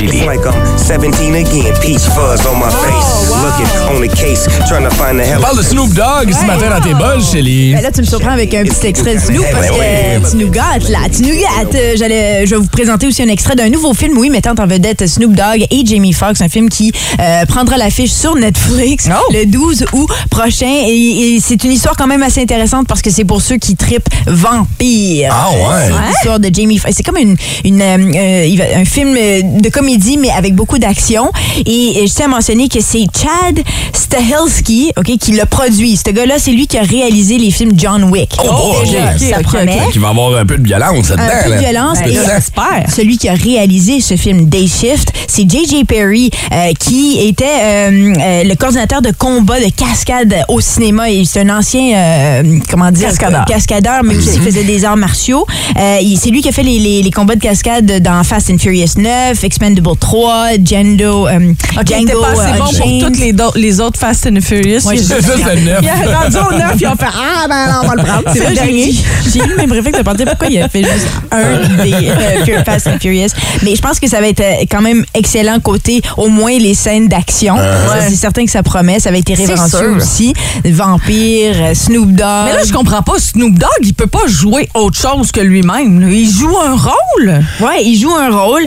[0.00, 0.24] De Chili.
[0.26, 3.30] Like I'm 17 again, peach fuzz on my face.
[3.42, 5.38] Looking on the case, trying to find the hell.
[5.38, 7.74] On parle de Snoop Dogg ce matin dans tes buzz, Shelly.
[7.74, 10.50] Ben là, tu me surprends avec un petit extrait de Snoop parce que tu nous
[10.50, 10.98] gâtes, là.
[11.14, 11.74] Tu nous gâtes.
[11.74, 14.66] Euh, J'allais, je vais vous présenter aussi un extrait d'un nouveau film, oui, mettant en
[14.66, 16.40] vedette Snoop Dogg et Jamie Foxx.
[16.40, 20.66] Un film qui euh, prendra l'affiche sur Netflix le 12 août prochain.
[20.86, 23.76] Et, et c'est une histoire quand même assez intéressante parce que c'est pour ceux qui
[23.76, 25.30] tripent vampire.
[25.32, 25.86] Ah ouais?
[25.86, 26.94] C'est l'histoire de Jamie Foxx.
[26.96, 30.78] C'est comme une, une, euh, euh, un film euh, de comédie, comédie, mais avec beaucoup
[30.78, 31.30] d'action.
[31.64, 33.60] Et, je tiens à mentionner que c'est Chad
[33.92, 35.96] Stahelski, OK, qui l'a produit.
[35.96, 38.36] Ce gars-là, c'est lui qui a réalisé les films John Wick.
[38.44, 39.80] Oh, oh déjà, okay, ça okay, promet.
[39.82, 41.24] Okay, qui va avoir un peu de violence là-dedans.
[41.24, 41.98] Un peu de violence.
[41.98, 45.84] Ben, et celui qui a réalisé ce film Day Shift, c'est J.J.
[45.84, 51.10] Perry, euh, qui était euh, euh, le coordinateur de combat de cascade au cinéma.
[51.10, 54.44] Et c'est un ancien, comment dire, cascadeur, cascadeur mais aussi mhm.
[54.44, 55.46] faisait des arts martiaux.
[55.76, 58.98] c'est lui qui a fait les, les, les combats de cascade dans Fast and Furious
[58.98, 61.28] 9, X-Men 003, Django.
[61.28, 64.86] Um, ok, t'es passé euh, bon pour toutes les, do- les autres Fast and Furious.
[64.86, 65.78] Ouais, j'ai- Ça, c'est le neuf.
[65.82, 68.22] Il a rendu au neuf, ils ont fait Ah, ben non, on va le prendre.
[68.32, 68.90] C'est le J'ai dernier.
[68.90, 68.94] eu-
[69.32, 72.64] j'ai eu le même réflexe de penser pourquoi il a fait juste un des euh,
[72.64, 73.28] Fast and Furious.
[73.62, 77.08] Mais je pense que ça va être quand même excellent côté au moins les scènes
[77.08, 77.56] d'action.
[77.56, 79.00] Ça, C'est certain que ça promet.
[79.00, 80.32] Ça va être irrévérencieux aussi.
[80.64, 82.44] Vampire, Snoop Dogg.
[82.46, 83.18] Mais là, je comprends pas.
[83.18, 86.08] Snoop Dogg, il peut pas jouer autre chose que lui-même.
[86.10, 87.42] Il joue un rôle.
[87.60, 88.64] Ouais, il joue un rôle.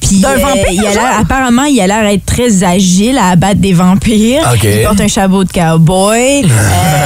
[0.00, 1.20] puis vampire, il a l'air- genre?
[1.20, 4.42] apparemment, il a l'air d'être très agile à abattre des vampires.
[4.52, 4.64] OK.
[4.64, 6.44] Il porte un chapeau de cowboy.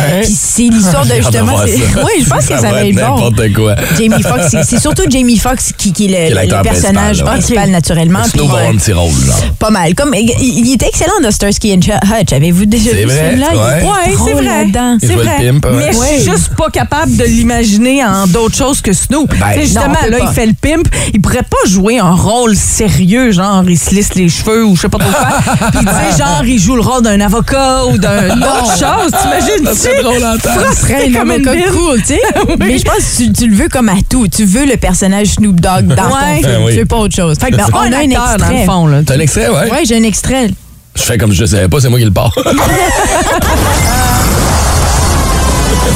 [0.07, 1.53] Euh, puis c'est l'histoire de J'ai hâte de justement.
[1.53, 2.05] voir c'est- ça.
[2.05, 3.01] Oui, je pense que ça va être bon.
[3.01, 3.75] N'importe quoi.
[3.99, 6.63] Jamie Foxx, c'est- c'est surtout Jamie Foxx qui, qui est le, Qui est le l'acteur
[6.63, 7.33] personnage principal, là.
[7.33, 8.25] principal, naturellement.
[8.25, 9.41] Snow va avoir un petit rôle, genre.
[9.59, 9.95] pas mal.
[9.95, 11.81] Comme, il, il était excellent dans Starsky and
[12.21, 12.33] Hutch.
[12.33, 13.47] Avez-vous déjà C'est vu vrai, celui-là?
[13.53, 13.65] Il ouais.
[13.65, 14.45] est Ouais, c'est drôle vrai.
[14.45, 14.99] là-dedans.
[15.03, 15.37] Il C'est le vrai.
[15.39, 15.73] pimp, ouais.
[15.73, 16.07] Mais je Ouais.
[16.21, 19.31] suis juste pas capable de l'imaginer en d'autres choses que Snoop.
[19.31, 20.27] Ben, Tu sais, justement, non, on peut là, pas.
[20.31, 20.89] il fait le pimp.
[21.15, 24.83] Il pourrait pas jouer un rôle sérieux, genre il se lisse les cheveux ou je
[24.83, 25.69] sais pas trop quoi.
[25.71, 29.11] Puis tu sais, genre il joue le rôle d'un avocat ou d'un autre chose.
[29.21, 30.51] T'imagines Ça serait drôle en temps.
[30.73, 32.21] Ça serait un comme avocat cool, tu sais.
[32.59, 34.29] Mais je pense que tu, tu le veux comme à tout.
[34.29, 36.41] Tu veux le personnage Snoop Dogg dans Ouais.
[36.43, 36.53] ton film.
[36.59, 36.73] Ben oui.
[36.73, 37.37] Tu veux pas autre chose.
[37.39, 38.87] Fait que Ben, c'est pas un acteur, dans le fond.
[38.87, 39.01] Là.
[39.07, 39.71] T'as un extrait, ouais?
[39.71, 40.51] Ouais, j'ai un extrait.
[40.97, 42.33] Je fais comme je le savais pas, c'est moi qui le pars.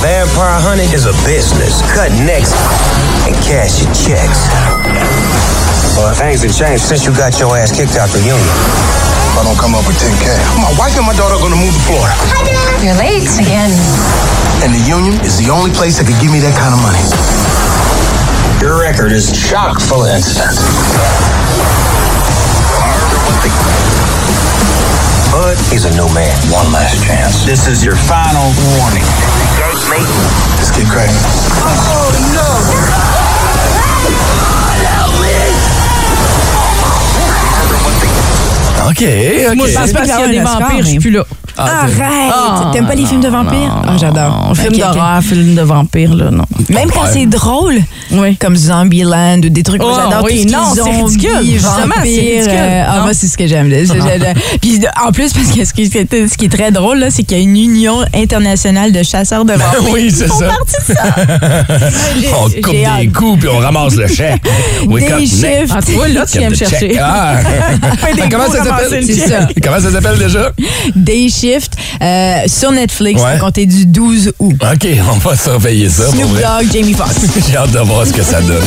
[0.01, 1.83] Vampire hunting is a business.
[1.95, 2.53] Cut necks
[3.27, 5.28] and cash your checks.
[5.99, 8.55] Well, things have changed since you got your ass kicked out the union.
[9.35, 10.31] If I don't come up with 10K,
[10.63, 12.15] my wife and my daughter are gonna move to Florida.
[12.79, 13.75] You're late again.
[14.63, 17.03] And the union is the only place that could give me that kind of money.
[18.63, 20.63] Your record is chock full of incidents.
[25.35, 26.31] Bud, he's a new man.
[26.55, 27.43] One last chance.
[27.43, 28.47] This is your final
[28.79, 29.07] warning.
[30.63, 31.27] Let's get cracking.
[31.91, 32.07] Oh,
[32.39, 32.48] no!
[38.89, 39.03] OK,
[39.51, 39.57] OK.
[39.57, 41.25] Moi, je pense pas qu'il y a des vampires, je suis plus là.
[41.61, 42.33] Arrête!
[42.33, 43.83] Ah, T'aimes pas les films de vampires?
[43.85, 44.53] Ah, j'adore.
[44.55, 44.95] Film Ok, ok.
[44.95, 46.45] d'horreur, film de vampire, là, non.
[46.69, 47.79] Même quand c'est drôle,
[48.13, 48.37] Oui.
[48.37, 50.23] comme Zombieland ou des trucs Oh, que j'adore.
[50.25, 51.53] oui, tout ce qui non, c'est zombies, ridicule.
[51.55, 52.53] Justement, c'est vampires, ridicule.
[52.57, 53.03] euh, ah, Non.
[53.03, 53.71] moi, c'est ce que j'aime.
[53.71, 57.11] C'est- Puis en plus, parce que ce qui, est- ce qui est très drôle, là,
[57.11, 59.91] c'est qu'il y a une union internationale de chasseurs de vampires.
[59.93, 60.47] oui, c'est ça.
[60.47, 61.03] partie de ça.
[62.41, 64.43] On J'ai- coupe des coups puis on ramasse le chèque.
[64.87, 65.75] We Des chiffres.
[65.77, 66.97] Ah, tu vois, là, tu viens me chercher.
[67.01, 67.37] Ah.
[68.31, 69.29] Comment ça s'appelle?
[69.29, 69.49] ça.
[69.63, 70.53] Comment ça s'appelle déjà?
[70.95, 73.31] Day Shift euh, sur Netflix Ouais.
[73.33, 74.55] à compter du 12 août.
[74.63, 76.11] OK, on va surveiller ça.
[76.11, 76.31] Snoop.
[76.35, 77.17] Dogg, Jamie Foxx.
[77.51, 78.63] J'ai hâte de voir ce que ça donne.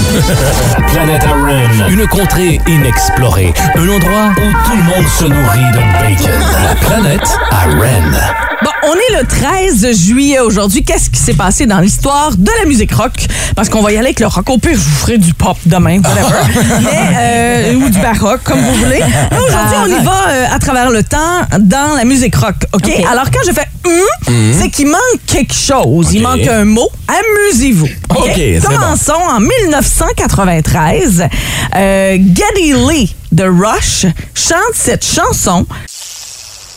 [0.78, 1.90] La planète à Ren.
[1.90, 3.54] Une contrée inexplorée.
[3.76, 6.40] Un endroit où tout le monde se nourrit de bacon.
[6.64, 8.51] La planète à Ren.
[8.64, 10.84] Bon, on est le 13 juillet aujourd'hui.
[10.84, 13.14] Qu'est-ce qui s'est passé dans l'histoire de la musique rock?
[13.56, 14.48] Parce qu'on va y aller avec le rock.
[14.50, 16.80] Au pire, je vous ferai du pop demain, whatever.
[16.84, 19.02] Mais, euh, ou du baroque, comme vous voulez.
[19.32, 22.56] Mais Aujourd'hui, on y va euh, à travers le temps dans la musique rock.
[22.74, 22.84] OK?
[22.86, 23.06] OK.
[23.12, 26.14] Alors, quand je fais hum, c'est qu'il manque quelque chose.
[26.14, 26.90] Il manque un mot.
[27.08, 27.90] Amusez-vous.
[28.10, 28.68] OK, bon.
[28.68, 31.24] Commençons en 1993.
[31.76, 35.66] Euh, Geddy Lee de Rush chante cette chanson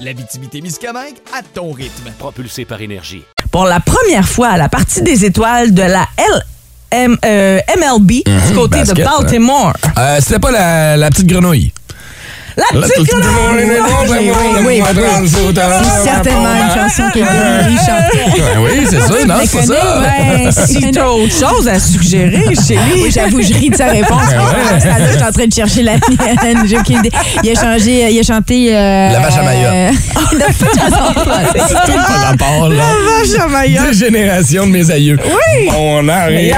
[0.00, 2.10] L'Abitibi-Témiscamingue à ton rythme.
[2.18, 3.22] Propulsé par énergie.
[3.50, 6.06] pour la première fois à la partie des étoiles de la
[6.94, 9.72] euh, MLB du côté basket, de Baltimore.
[9.98, 11.72] Euh, C'était pas la, la petite grenouille.
[12.56, 14.30] La petite oui,
[14.64, 14.82] oui, oui.
[14.86, 18.40] C'est certainement une chanson que Geddy chantait.
[18.40, 19.24] Ben oui, c'est ça.
[19.26, 20.66] Non, c'est ça.
[20.66, 23.02] Si t'as autre chose à suggérer, chérie.
[23.02, 24.30] Oui, j'avoue, je ris de sa réponse.
[24.30, 26.62] là, Je suis en train de chercher la mienne.
[26.66, 27.10] J'ai aucune idée.
[27.42, 28.74] Il a changé, il a chanté.
[28.74, 29.42] euh, La vache à.
[31.66, 32.76] C'est tout par rapport, là.
[33.20, 33.82] vache à Maya.
[33.90, 35.18] Des générations de mes aïeux.
[35.24, 35.68] Oui.
[35.72, 36.56] Mon arrière.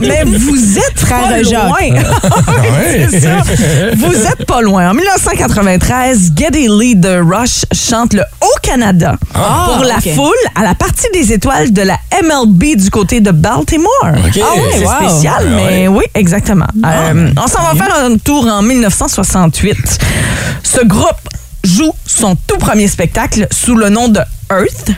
[0.00, 1.52] Mais vous êtes Frère Jacques.
[1.52, 1.78] loin.
[1.80, 3.06] Ouais.
[3.10, 3.36] C'est ça.
[3.96, 4.90] Vous êtes pas loin.
[4.90, 11.06] En 1993, Geddy Lee de Rush chante le Haut-Canada pour la foule à la partie
[11.12, 13.90] des étoiles de la MLB du côté de Baltimore.
[14.04, 14.40] OK.
[14.42, 14.92] Ah oui, c'est Wow.
[15.10, 15.98] spécial, Ah mais ouais.
[15.98, 16.66] oui, exactement.
[16.84, 19.76] Euh, on s'en va faire un tour en 1968.
[20.62, 21.04] Ce groupe
[21.62, 24.90] joue son tout premier spectacle sous le nom de Earth.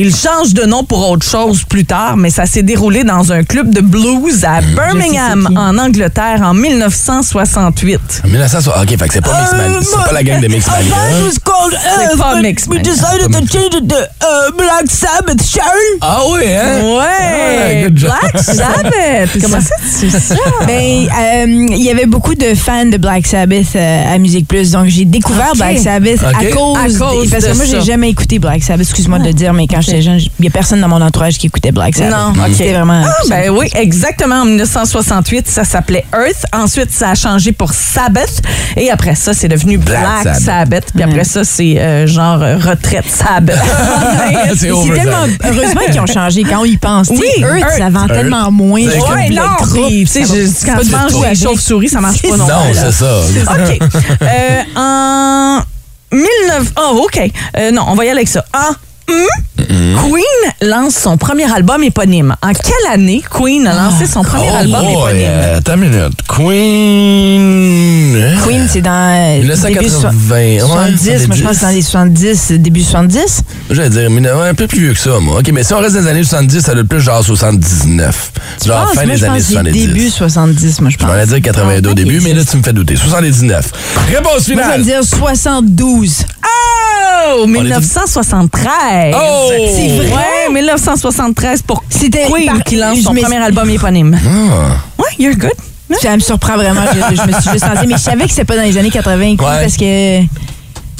[0.00, 3.42] Il change de nom pour autre chose plus tard, mais ça s'est déroulé dans un
[3.42, 8.22] club de blues à Birmingham, en Angleterre, en 1968.
[8.24, 8.74] En 1960.
[8.80, 9.82] OK, fait que c'est pas Mixman.
[9.82, 10.94] C'est pas la gang de Mixmania.
[11.32, 12.84] C'est pas Mixman.
[12.84, 15.98] change it to uh, Black Sabbath, Sharon.
[16.00, 16.80] Ah oui, hein?
[16.84, 17.77] Ouais!
[17.88, 18.10] Ah, good job.
[18.32, 19.30] Black Sabbath!
[19.42, 20.34] Comment ça, tu sais ça?
[20.66, 24.70] Ben, euh, il y avait beaucoup de fans de Black Sabbath euh, à Musique Plus,
[24.70, 25.52] donc j'ai découvert.
[25.54, 28.82] Black Sabbath à cause, À cause des- parce que moi j'ai jamais écouté Black Sabbath.
[28.86, 31.38] Excuse-moi de le dire, mais quand j'étais jeune, il y a personne dans mon entourage
[31.38, 32.10] qui écoutait Black Sabbath.
[32.36, 32.48] Non, ok.
[32.52, 33.02] C'était vraiment.
[33.04, 34.36] Ah, ben oui, exactement.
[34.42, 36.44] En 1968, ça s'appelait Earth.
[36.52, 38.42] Ensuite, ça a changé pour Sabbath.
[38.76, 40.42] Et après ça, c'est devenu Black, Black Sabbath.
[40.42, 40.84] Sabbath.
[40.94, 43.58] Puis après ça, c'est euh, genre euh, retraite Sabbath.
[44.56, 47.08] c'est tellement heureusement qu'ils ont changé quand on y pense.
[47.10, 48.12] Oui, Oui, Earth, ça vend Earth.
[48.12, 48.80] tellement moins.
[48.80, 49.42] Ouais, non,
[49.74, 50.22] tu sais,
[50.66, 51.38] quand tu manges avec.
[51.38, 53.20] chauves-souris, ça marche pas non Non, c'est ça.
[53.20, 53.78] OK.
[54.22, 55.60] Euh, en
[56.12, 56.72] 19...
[56.78, 57.30] Oh, OK.
[57.56, 58.44] Euh, non, on va y aller avec ça.
[58.54, 58.72] En
[59.08, 60.22] Queen
[60.70, 62.34] lance son premier album éponyme.
[62.42, 65.24] En quelle année Queen a lancé son premier Oh album boy, éponyme?
[65.26, 66.12] euh, attends une minute.
[66.28, 68.16] Queen.
[68.22, 68.36] hein?
[68.46, 71.26] Queen, c'est dans euh, 1980, début so- ouais, 70.
[71.28, 73.42] Moi, je pense que c'est dans les 70, début 70.
[73.70, 75.38] J'allais dire, mais un peu plus vieux que ça, moi.
[75.40, 78.32] OK, mais si on reste dans les années 70, ça doit être plus genre 79.
[78.60, 79.86] Tu Genre fin des je années pense que c'est 70.
[79.86, 81.10] début 70, moi, je Je pense.
[81.14, 82.96] allais dire 82 au Ah, début, mais là, tu me fais douter.
[82.96, 83.70] 79.
[84.08, 84.82] Réponse Moi, je vais finale.
[84.82, 86.24] dire 72.
[87.40, 88.97] Oh, 1973.
[89.14, 89.50] Oh!
[89.50, 90.06] C'est vrai?
[90.48, 94.18] Ouais, 1973 pour C'était Queen par- qui lance je son premier album éponyme.
[94.24, 95.02] Ah.
[95.02, 95.52] Ouais, you're good.
[96.00, 96.82] Ça me surprend vraiment.
[96.92, 97.86] Je, je me suis juste lancée.
[97.86, 100.20] Mais je savais que c'était pas dans les années 80 Queen, parce que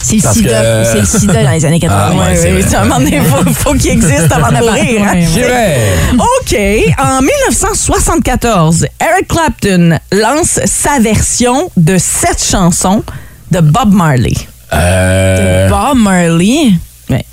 [0.01, 0.61] c'est le Parce sida.
[0.63, 2.09] que- C'est le sida dans les années 80.
[2.11, 2.75] Ah, ouais, c'est Oui, vrai.
[2.75, 5.03] à un moment donné, faut, faut qu'il existe avant de mourir.
[5.07, 5.21] hein.
[5.35, 5.79] C'est vrai.
[6.15, 6.95] OK.
[7.03, 13.03] En 1974, Eric Clapton lance sa version de cette chanson
[13.51, 14.33] de Bob Marley.
[14.73, 16.71] Euh, Bob Marley?
[17.11, 17.25] Ouais.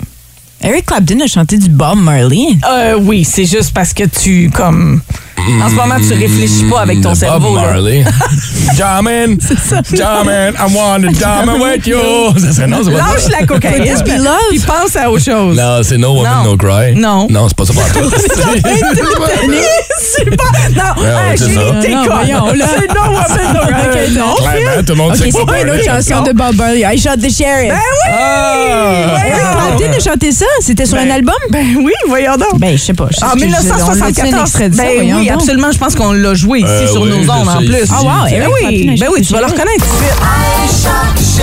[0.66, 2.58] Eric Clapton a chanté du Bob Marley.
[2.68, 5.00] Euh, oui, c'est juste parce que tu, comme...
[5.38, 7.54] En ce moment, tu réfléchis pas avec ton Bob cerveau.
[7.56, 7.62] là.
[7.62, 8.04] Marley.
[8.76, 9.38] Jamming.
[9.92, 10.54] Jamming.
[10.58, 11.98] I wanna jam with you.
[12.38, 13.30] Ça serait non, c'est pas Lâche ça.
[13.40, 13.94] la cocaïne.
[14.04, 14.34] Be love?
[14.50, 15.56] Puis pense à autre chose.
[15.56, 16.50] Non, c'est No Woman, Non.
[16.50, 16.94] No Cry.
[16.96, 17.26] Non.
[17.30, 18.02] Non, c'est pas ça pour toi.
[19.98, 20.44] c'est pas...
[20.74, 21.60] Non, ah, c'est j'ai ça.
[21.78, 22.10] été Non, con.
[22.14, 22.66] voyons, là.
[22.78, 24.10] C'est non, woman, no cry.
[24.16, 24.34] Non.
[24.36, 26.80] Clairement, tout le monde Ok, sait c'est que pas une autre chanson de Bob Marley.
[26.84, 27.70] I shot the sheriff.
[27.70, 28.12] Ben oui!
[28.12, 29.16] Ah!
[29.26, 30.46] Eric Clapton a chanté ça?
[30.60, 31.34] C'était sur un album?
[31.50, 32.58] Ben oui, voyons donc.
[32.58, 33.06] Ben, je sais pas.
[33.10, 34.40] Je sais En que je- on a-tu un 1974.
[34.42, 34.82] extrait de ça?
[34.82, 35.70] Ben Voyons oui, absolument.
[35.72, 37.66] Je pense qu'on l'a joué ici Euh, sur oui, nos ondes en plus.
[37.82, 37.92] ici.
[37.94, 39.84] Ah, wow, Ben Eric oui, ben oui, tu vas le reconnaître.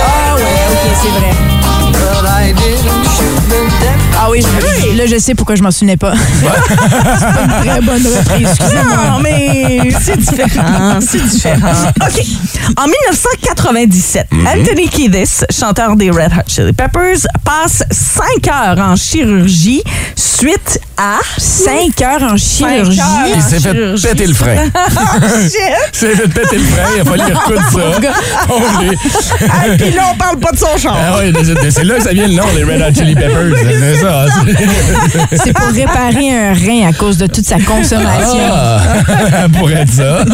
[0.00, 1.30] Ah ouais, ok, c'est vrai.
[4.16, 6.12] Ah oui, je- là, je sais pourquoi je m'en souvenais pas.
[6.40, 8.96] c'est pas une très bonne reprise, excusez-moi.
[9.10, 11.72] Non, mais c'est différent, c'est différent.
[12.00, 12.22] OK.
[12.76, 19.82] En 1997, Anthony Kiedis, chanteur des Red Hot Chili Peppers, passe 5 heures en chirurgie
[20.16, 21.18] suite à...
[21.38, 23.00] 5 heures en chirurgie?
[23.00, 23.26] heures.
[23.36, 24.56] Il s'est fait péter le frein.
[25.42, 25.52] Shit!
[25.92, 26.88] Il s'est fait péter le frein.
[26.96, 28.12] Il a fallu recoudre ça.
[28.48, 28.96] Holy.
[29.50, 30.96] Ah, puis là, on parle pas de son char.
[30.98, 31.32] Ah ouais,
[31.70, 33.52] c'est- là que ça vient le nom, les Red Hot Chili Peppers.
[34.04, 34.26] Ça.
[35.44, 38.38] c'est- pour réparer un rein à cause de toute sa consommation.
[38.52, 38.80] Ah,
[39.58, 40.02] pour être ça.
[40.20, 40.24] Euh,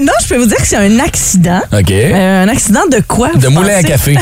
[0.00, 1.60] non, je peux vous dire que c'est un accident.
[1.72, 1.90] OK.
[1.90, 3.30] Euh, un accident de quoi?
[3.34, 4.16] De vous moulin à café.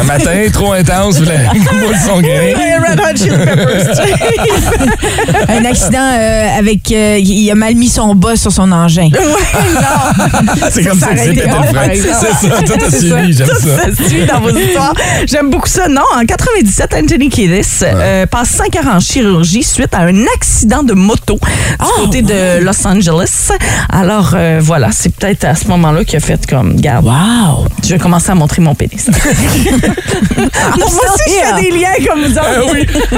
[0.00, 2.52] Un matin, trop intense, moule son grain.
[2.56, 3.88] Les Red Hot Chili Peppers.
[3.90, 5.52] tu sais.
[5.58, 6.90] Un accident euh, avec.
[6.92, 9.08] euh, il a mal mis son bas sur son engin.
[9.12, 10.24] Ouais, non.
[10.70, 11.36] C'est comme ça que Ça c'est.
[11.96, 13.94] C'est ça, tout a C'est suivi, j'aime ça.
[13.96, 14.94] se suit dans vos histoires.
[15.26, 15.88] J'aime beaucoup ça.
[15.88, 20.82] Non, en 97, Anthony Kiedis euh, passe 5 heures en chirurgie suite à un accident
[20.82, 21.40] de moto du
[21.80, 23.50] Oh, côté de Los Angeles.
[23.90, 27.66] Alors, euh, voilà, c'est peut-être à ce moment-là qu'il a fait comme, garde, Wow!
[27.84, 29.06] je vais commencer à montrer mon pénis.
[30.78, 32.86] Moi aussi, je fais des liens comme vous Ah oui.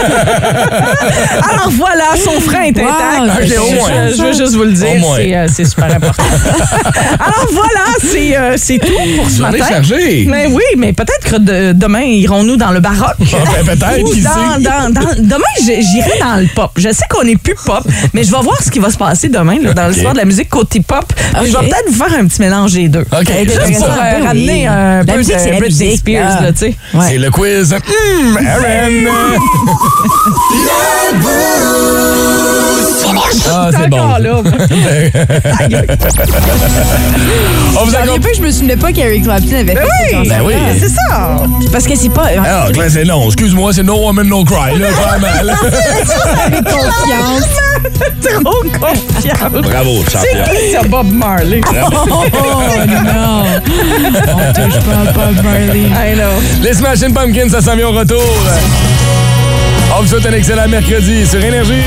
[1.50, 3.40] Alors voilà, son frein est intact.
[3.40, 4.08] ok, je, au moins.
[4.10, 6.22] je- je veux juste vous le dire, c'est, euh, c'est super important.
[7.20, 9.64] Alors voilà, c'est, euh, c'est tout pour ce matin.
[9.68, 10.26] chargée.
[10.28, 13.16] Mais oui, mais peut-être que de- demain, irons-nous dans le baroque.
[13.20, 14.62] Ah, ben, peut-être, qui dans, sait?
[14.62, 16.70] dans- dans- demain, j'irai dans le pop.
[16.76, 17.82] Je sais qu'on n'est plus pop,
[18.14, 20.24] mais je vais voir ce qui va se passer demain là, dans l'histoire de la
[20.24, 21.04] musique côté pop.
[21.36, 23.00] Je vais peut-être vous faire un petit mélange des deux.
[23.12, 24.26] OK, Juste pour euh, oui.
[24.26, 26.42] ramener un La peu musique, c'est de Britney Spears, ah.
[26.42, 26.74] là, tu sais.
[26.94, 27.06] Ouais.
[27.08, 27.72] C'est le quiz.
[27.74, 29.08] Hum, Aaron.
[33.50, 33.96] Ah, c'est bon.
[33.98, 34.30] encore là.
[37.80, 38.20] On vous J'en accompagne.
[38.20, 40.30] peu, je me souvenais pas qu'Eric Clapton avait fait cette chanson.
[40.30, 40.54] Ben oui.
[40.80, 41.36] C'est ça.
[41.72, 42.26] Parce que c'est pas.
[42.44, 43.26] Ah, Claire, c'est non.
[43.26, 44.88] Excuse-moi, c'est No Woman, No Cry, là,
[46.64, 47.48] confiance.
[48.22, 49.62] Trop confiance.
[49.62, 50.20] Bravo, champion.
[50.46, 51.60] C'est qui ça, Bob Marley?
[51.68, 51.72] Oh
[52.06, 52.22] non!
[54.26, 55.82] On touche pas à Bob Marley.
[55.88, 56.34] I know.
[56.62, 58.22] Les Smashing Pumpkins, ça s'en vient au retour.
[59.96, 61.82] On vous souhaite un excellent mercredi sur Énergie.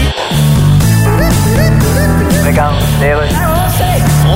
[2.52, 3.51] legal, né, Deus.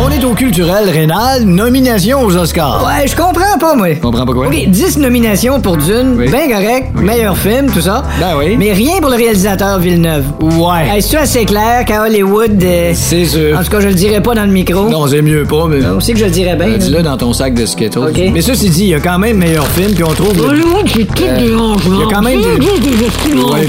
[0.06, 2.86] On est au culturel rénal, nomination aux Oscars.
[2.86, 3.96] Ouais, je comprends pas, moi.
[3.96, 4.48] Comprends pas quoi?
[4.48, 6.28] OK, 10 nominations pour Dune, Oui.
[6.30, 8.04] ben correct, meilleur film, tout ça.
[8.20, 8.56] Ben oui.
[8.56, 10.26] Mais rien pour le réalisateur Villeneuve.
[10.42, 10.88] Ouais.
[10.94, 12.62] Hey, C'est-tu assez clair qu'à Hollywood...
[12.62, 13.58] euh, C'est sûr.
[13.58, 14.88] En tout cas, je le dirais pas dans le micro.
[14.90, 15.84] Non, c'est mieux pas, mais.
[15.86, 16.68] On sait que je le dirais bien.
[16.68, 16.78] Euh.
[16.78, 17.98] Dis-le dans ton sac de Skittles.
[17.98, 18.22] OK.
[18.32, 20.36] Mais ceci dit, il y a quand même meilleur film, puis on trouve.
[20.38, 23.68] le- Hollywood, c'est tout Euh, des il y a quand même des- Ouais,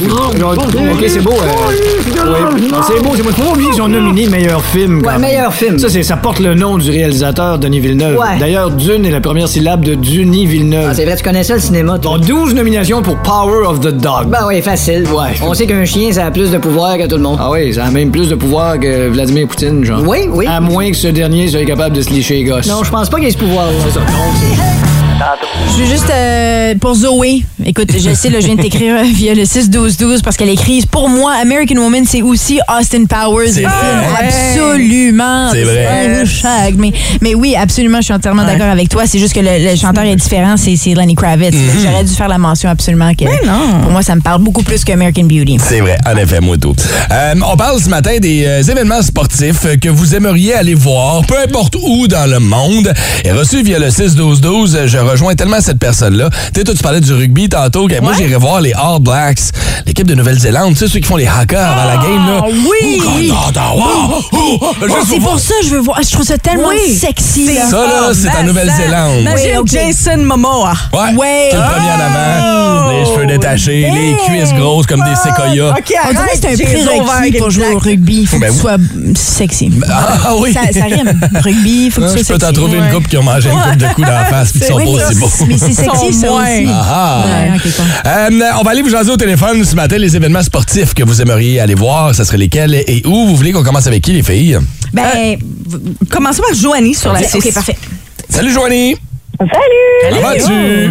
[0.93, 1.33] ok, c'est beau.
[2.87, 3.31] c'est beau, c'est beau.
[3.31, 5.03] Faut pas oublier qu'ils ont nominé meilleur film.
[5.05, 5.79] Ouais, meilleur film.
[5.79, 8.19] Ça, c'est, ça porte le nom du réalisateur Denis Villeneuve.
[8.19, 8.37] Ouais.
[8.41, 10.89] D'ailleurs, Dune est la première syllabe de Duny Villeneuve.
[10.91, 12.19] Ah, c'est vrai, tu connais ça, le cinéma, toi?
[12.19, 14.27] Bon, 12 nominations pour Power of the Dog.
[14.27, 15.05] Ben oui, facile.
[15.05, 15.35] Ouais.
[15.41, 17.39] On sait qu'un chien, ça a plus de pouvoir que tout le monde.
[17.41, 20.03] Ah oui, ça a même plus de pouvoir que Vladimir Poutine, genre.
[20.05, 20.49] Oui, oui.
[20.49, 22.67] À moins que ce dernier soit capable de se licher les gosses.
[22.67, 23.71] Non, je pense pas qu'il y ait ce pouvoir-là.
[23.87, 24.01] C'est ça.
[24.01, 25.27] Non,
[25.77, 27.45] Je veux juste euh, pour Zoé.
[27.69, 30.87] Écoute, je sais, là, je viens de t'écrire euh, via le 6-12-12 parce qu'elle écrit
[30.89, 33.51] Pour moi, American Woman, c'est aussi Austin Powers.
[33.51, 33.65] C'est.
[33.65, 35.51] Absolument.
[35.53, 36.73] C'est vrai.
[36.77, 39.03] Mais, mais oui, absolument, je suis entièrement d'accord avec toi.
[39.07, 41.55] C'est juste que le, le chanteur est différent, c'est Lenny Kravitz.
[41.55, 41.83] Mhm.
[41.83, 43.25] J'aurais dû faire la mention absolument que.
[43.25, 43.81] non.
[43.83, 45.59] Pour moi, ça me parle beaucoup plus que American Beauty.
[45.61, 46.77] C'est vrai, en effet, moi tout.
[47.11, 51.39] Euh, on parle ce matin des euh, événements sportifs que vous aimeriez aller voir, peu
[51.39, 52.93] importe où dans le monde.
[53.25, 56.31] Et reçu via le 6-12-12, euh, je rejoins tellement cette personne-là.
[56.31, 57.89] Tu sais, toi, tu parlais du rugby tantôt.
[57.89, 59.39] que Moi, j'irais voir les All Blacks,
[59.87, 60.73] l'équipe de Nouvelle-Zélande.
[60.75, 62.41] Tu sais, ceux qui font les hackers avant la game, là.
[62.43, 63.03] Ah, oui!
[63.05, 64.23] Oh, God, oh!
[64.33, 65.99] Oh, Oh, c'est pour ça que je veux voir.
[66.03, 66.95] Je trouve ça tellement Oui.
[66.97, 67.55] sexy.
[67.55, 67.67] là.
[67.69, 69.21] Ça, là, c'est en Nouvelle-Zélande.
[69.21, 69.69] Imagine Oui, ok.
[69.69, 70.73] Jason Momoa.
[70.93, 71.15] Ouais.
[71.17, 71.49] Ouais.
[71.51, 75.71] Tout le premier en avant, les cheveux détachés, les cuisses grosses comme des séquoias.
[75.71, 78.19] OK, On dirait que c'est un arrête, prérequis qui pour jouer au rugby.
[78.23, 79.15] Il faut Ben que tu oui.
[79.15, 79.71] sois sexy.
[79.91, 80.53] Ah oui.
[80.53, 81.19] Ça, ça rime.
[81.43, 82.61] Rugby, il faut que Ah, tu je sois peux t'en sexy.
[82.63, 82.91] trouver une Ouais.
[82.93, 84.85] couple qui ont mangé une coupe de coups dans la face puis qui sont Oui,
[84.85, 85.29] pas aussi beaux.
[85.31, 86.67] c'est- Mais c'est sexy, ça aussi.
[87.49, 87.53] Ah.
[87.53, 87.59] Ouais,
[88.31, 88.41] cool.
[88.45, 91.21] Euh, on va aller vous jaser au téléphone ce matin les événements sportifs que vous
[91.21, 92.15] aimeriez aller voir.
[92.15, 93.27] Ça serait lesquels et où?
[93.27, 94.59] Vous voulez qu'on commence avec qui, les filles?
[94.93, 95.37] Ben,
[96.11, 97.37] Commençons par Joanie sur la ok, 6.
[97.39, 97.77] ok, parfait.
[98.29, 98.97] Salut, Joanie!
[99.39, 99.51] Salut!
[100.11, 100.91] Comment vas-tu?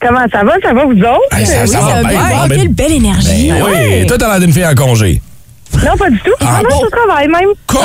[0.00, 0.52] Comment ça va?
[0.62, 1.36] Ça va, vous autres?
[1.38, 2.08] Hey, ça, Oui, ça va bien.
[2.10, 2.20] bien.
[2.42, 3.48] bon, ben- Quelle belle énergie.
[3.48, 5.20] ben oui, toi, t'as l'air d'une fille en congé.
[5.84, 6.30] Non, pas du tout.
[6.40, 6.82] Ah, non, bon.
[6.84, 7.50] je travaille même.
[7.66, 7.84] Colin,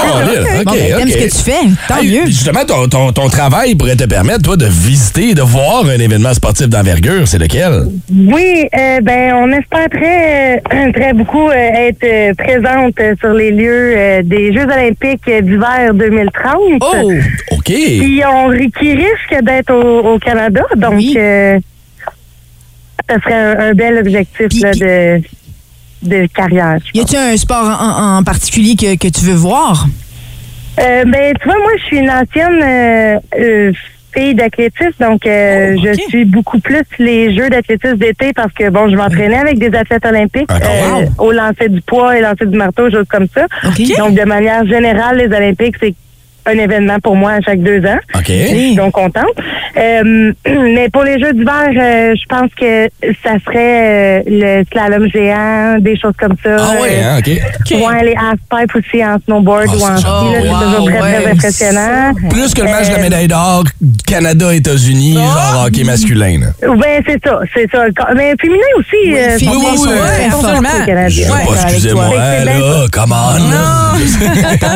[0.59, 1.09] OK, Bon, ben, OK.
[1.09, 1.67] ce que tu fais.
[1.87, 2.25] Tant Hey, mieux.
[2.27, 6.33] Justement, ton, ton- ton travail pourrait te permettre, toi, de visiter, de voir un événement
[6.33, 7.27] sportif d'envergure.
[7.27, 7.87] C'est lequel?
[8.11, 13.93] Oui, euh, ben, on espère très, euh, très beaucoup euh, être présente sur les lieux
[13.97, 16.55] euh, des Jeux olympiques d'hiver 2030.
[16.81, 17.11] Oh!
[17.51, 17.63] OK.
[17.65, 18.49] Puis on
[18.79, 21.15] qui risque d'être au, au Canada, donc Oui.
[21.17, 21.59] euh,
[23.09, 25.23] ça serait un, un bel objectif Puis- là, puis-
[26.01, 26.77] de, carrière.
[26.93, 29.85] Y a-tu un sport en, en particulier que, que tu veux voir?
[30.79, 33.71] Euh, ben, tu vois, moi, je suis une ancienne euh, euh,
[34.13, 38.69] fille d'athlétisme, donc euh, Oh, je suis beaucoup plus les Jeux d'athlétisme d'été parce que,
[38.69, 42.45] bon, je m'entraînais avec des athlètes olympiques Ah, euh, au lancer du poids et lancer
[42.45, 43.45] du marteau, choses comme ça.
[43.65, 43.97] OK.
[43.97, 45.93] Donc, de manière générale, les Olympiques, c'est
[46.45, 47.99] un événement pour moi à chaque deux ans.
[48.15, 48.31] OK.
[48.75, 49.25] Donc, contente.
[49.77, 52.89] Euh, mais pour les Jeux d'hiver, euh, je pense que
[53.23, 56.55] ça serait euh, le slalom géant, des choses comme ça.
[56.59, 57.27] Ah oui, Euh, hein, OK.
[57.71, 60.85] Ouais, les half-pipe aussi en snowboard Ah, ou en c'est- ski, oh, c'est wow, toujours
[60.89, 62.11] très, ouais, très impressionnant.
[62.29, 63.63] Plus que le match de la Euh, médaille d'or
[64.07, 66.39] Canada-États-Unis, genre hockey masculin.
[66.41, 66.47] là.
[66.75, 67.85] Ben, c'est ça, c'est ça.
[68.15, 68.87] Mais féminin aussi.
[69.05, 71.09] Oui, euh, féminin, oui, oui, oui.
[71.09, 73.51] Je Ouais, avec excusez-moi, là, come on.
[73.51, 73.75] là.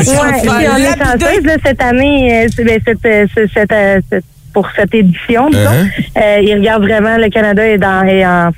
[0.04, 5.62] Ouais, là, cette année, euh, ben, cette, euh, cette, euh, cette- pour cette édition, disons.
[5.64, 6.22] Uh-huh.
[6.22, 8.52] Euh, ils regardent vraiment le Canada est, dans, est en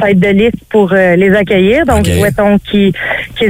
[0.00, 1.84] tête de liste pour euh, les accueillir.
[1.84, 2.92] Donc, souhaitons qu'ils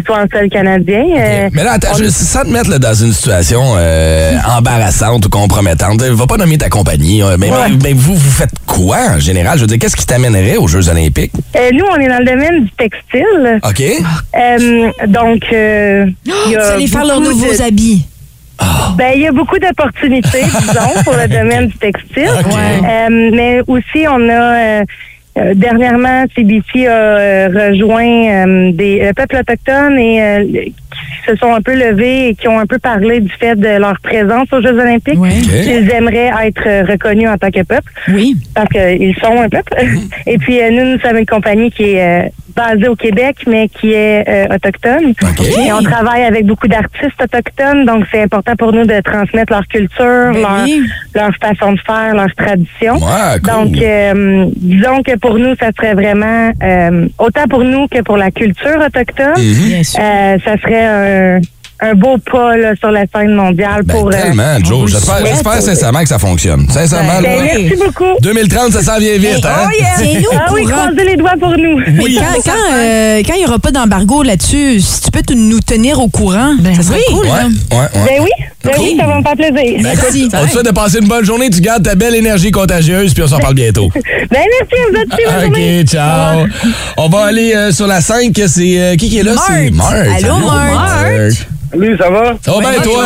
[0.06, 1.04] soient en sol canadien.
[1.18, 5.26] Euh, Mais là, attends, on- je, sans te mettre là, dans une situation euh, embarrassante
[5.26, 7.56] ou compromettante, va pas nommer ta compagnie, hein, mais, Ouais.
[7.68, 9.56] mais- mais vous, vous faites quoi en général?
[9.58, 11.32] Je veux dire, qu'est-ce qui t'amènerait aux Jeux olympiques?
[11.56, 13.60] euh, nous, on est dans le domaine du textile.
[13.62, 13.82] OK?
[14.38, 16.06] Euh, donc, euh,
[16.46, 18.06] il y a Vous allez faire leurs nouveaux de- habits.
[18.96, 22.28] Ben, il y a beaucoup d'opportunités, disons, pour le domaine du textile.
[22.28, 24.84] Euh, mais aussi, on a euh,
[25.38, 30.72] euh, dernièrement, CBC a euh, rejoint euh, des peuples autochtones et euh, qui
[31.28, 34.00] se sont un peu levés et qui ont un peu parlé du fait de leur
[34.00, 35.18] présence aux Jeux olympiques.
[35.18, 35.28] OK.
[35.28, 38.36] Ils aimeraient être reconnus en tant que peuple Oui.
[38.54, 39.74] parce qu'ils sont un peuple.
[39.78, 40.10] Mm-hmm.
[40.26, 43.68] Et puis, euh, nous, nous sommes une compagnie qui est, euh, basé au Québec, mais
[43.68, 45.12] qui est euh, autochtone.
[45.64, 49.66] Et on travaille avec beaucoup d'artistes autochtones, donc c'est important pour nous de transmettre leur
[49.68, 50.66] culture, Ben
[51.14, 52.94] leur, leur façon de faire, leur tradition.
[52.94, 53.52] Ouais, cool.
[53.52, 58.16] Donc, euh, disons que pour nous, ça serait vraiment, euh, autant pour nous que pour
[58.16, 59.82] la culture autochtone, Mhm.
[59.98, 61.40] Euh, ça serait un,
[61.80, 64.08] un beau pas là, sur la scène mondiale Ben, pour...
[64.08, 64.90] euh, tellement, Joe.
[64.90, 66.66] J'espère, sincèrement que ça fonctionne.
[66.70, 68.18] Sincèrement, ben, là, merci beaucoup.
[68.22, 69.68] 2030, ça s'en vient vite, hein?
[69.98, 70.74] Tiens-nous Ah au oui, courant.
[70.86, 71.76] croisez les doigts pour nous.
[71.78, 75.34] Mais quand quand, euh, quand il n'y aura pas d'embargo là-dessus, si tu peux te-
[75.34, 77.24] nous tenir au courant, ça serait cool.
[77.26, 77.50] Ouais, hein?
[77.72, 77.88] ouais, ouais.
[78.06, 78.30] Ben oui,
[78.64, 79.82] ben oui, ça va me faire plaisir.
[79.82, 80.28] Ben, Merci.
[80.32, 81.50] on te souhaite de passer une bonne journée.
[81.50, 83.90] Tu gardes ta belle énergie contagieuse, puis on s'en parle bientôt.
[84.28, 85.80] Ben merci, vous êtes journée.
[85.82, 86.46] OK, ciao.
[86.96, 88.32] On va aller euh, sur la 5.
[88.48, 89.32] C'est euh, qui qui est là?
[89.46, 89.92] C'est Mart.
[89.94, 91.30] Allô, Mart.
[91.78, 92.32] Salut, ça va?
[92.42, 93.04] Ça va bien, toi?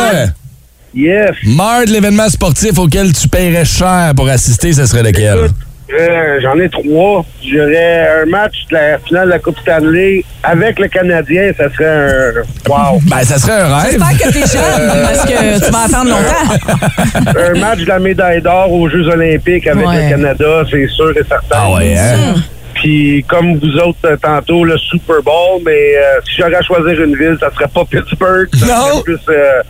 [0.95, 1.31] Yes.
[1.45, 5.37] Mart, l'événement sportif auquel tu paierais cher pour assister, ce serait lequel?
[5.37, 5.55] Écoute,
[5.99, 7.25] euh, j'en ai trois.
[7.45, 11.51] J'aurais un match de la finale de la Coupe Stanley avec le Canadien.
[11.57, 12.69] Ça serait un...
[12.69, 13.01] Wow.
[13.09, 13.91] Ben, ça serait un rêve.
[13.91, 17.39] J'espère que t'es jeune, parce que tu vas attendre longtemps.
[17.55, 20.03] un match de la médaille d'or aux Jeux olympiques avec Ouais.
[20.05, 21.57] le Canada, c'est sûr et certain.
[21.57, 22.35] Ah ouais, hein?
[22.81, 26.99] Puis comme vous autres euh, tantôt, le Super Bowl, mais euh, si j'aurais à choisir
[27.03, 28.49] une ville, ça serait pas Pittsburgh.
[28.55, 28.73] Ça Non.
[28.93, 29.61] serait plus euh,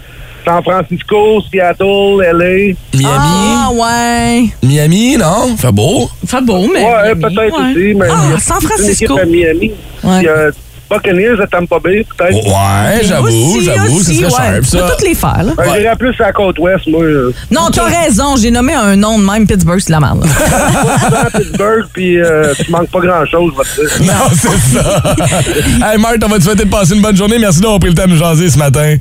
[0.46, 2.74] San Francisco, Seattle, LA.
[2.94, 3.06] Miami?
[3.06, 4.46] Ah, ouais.
[4.64, 5.56] Miami, non?
[5.58, 6.10] Fait beau.
[6.26, 6.84] Fait beau, mais.
[6.86, 7.72] Ouais, peut-être ouais.
[7.72, 9.14] aussi, mais Ah, San toute une Francisco.
[9.18, 9.72] équipe à Miami.
[10.04, 10.20] Ouais.
[10.20, 10.52] Puis, euh,
[10.92, 12.36] Buccaneers à Tampa Bay, peut-être.
[12.36, 14.30] Ouais, j'avoue, j'avoue, ça serait ouais.
[14.30, 14.90] sharp, Tu peux ça.
[14.90, 15.54] toutes les faire, là.
[15.56, 17.04] Ben, J'irais plus à la côte ouest, moi.
[17.04, 18.36] euh, Non, t'as raison.
[18.36, 19.48] J'ai nommé un nom de même.
[19.48, 20.26] Pittsburgh, c'est de la merde.
[21.34, 24.08] Pittsburgh, puis euh, tu manques pas grand-chose, dire.
[24.08, 25.04] Non, c'est ça.
[25.92, 27.38] hey, Mart, on va te souhaiter de passer une bonne journée.
[27.40, 28.96] Merci d'avoir pris le temps de nous jaser ce matin.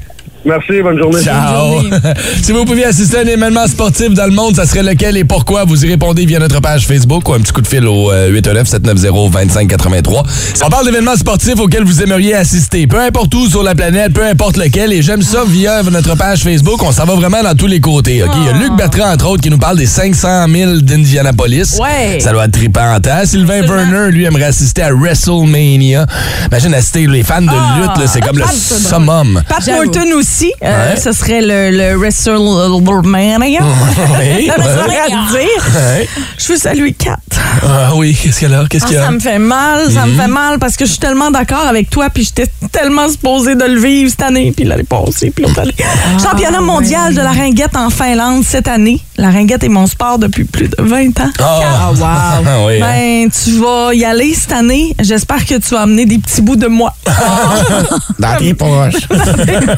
[0.44, 1.22] Merci, bonne journée.
[1.22, 1.82] Ciao.
[2.42, 5.24] si vous pouviez assister à un événement sportif dans le monde, ça serait lequel et
[5.24, 5.64] pourquoi?
[5.64, 8.30] Vous y répondez via notre page Facebook ou un petit coup de fil au euh,
[8.40, 10.22] 819-790-2583.
[10.64, 12.86] On parle d'événements sportifs auxquels vous aimeriez assister.
[12.86, 14.94] Peu importe où sur la planète, peu importe lequel.
[14.94, 16.82] Et j'aime ça via notre page Facebook.
[16.82, 18.22] On s'en va vraiment dans tous les côtés.
[18.22, 18.30] OK?
[18.38, 21.78] Il y a Luc Bertrand, entre autres, qui nous parle des 500 000 d'Indianapolis.
[21.78, 22.18] Ouais.
[22.18, 22.80] Ça doit être trippant.
[22.80, 23.26] hein?
[23.26, 26.06] Sylvain Werner, lui, aimerait assister à WrestleMania.
[26.50, 29.42] Imagine assister les fans de lutte, là, c'est comme le summum.
[29.46, 29.68] Pat.
[29.68, 30.29] Morton aussi.
[30.62, 31.00] Euh, Ouais.
[31.00, 33.60] Ce serait le, le WrestleMania.
[33.62, 34.46] Oui.
[34.46, 35.74] Serait à dire.
[35.74, 36.08] Ouais.
[36.38, 37.16] Je veux saluer Kat.
[37.62, 38.64] Ah oui, qu'est-ce qu'il y a là?
[38.68, 39.04] Qu'est-ce Ah, qu'il y a?
[39.06, 41.90] ça me fait mal, ça me fait mal parce que je suis tellement d'accord avec
[41.90, 45.60] toi, puis j'étais tellement supposée de le vivre cette année, puis l'année passée, puis l'autre
[45.60, 45.74] année.
[46.22, 49.00] Championnat mondial de la ringuette en Finlande cette année.
[49.16, 51.30] La ringuette est mon sport depuis plus de 20 ans.
[51.40, 52.00] Ah, wow.
[52.50, 52.86] Ah oui, hein.
[52.86, 54.94] Ben, tu vas y aller cette année.
[55.00, 56.94] J'espère que tu vas amener des petits bouts de moi.
[58.18, 59.06] Dans tes poches.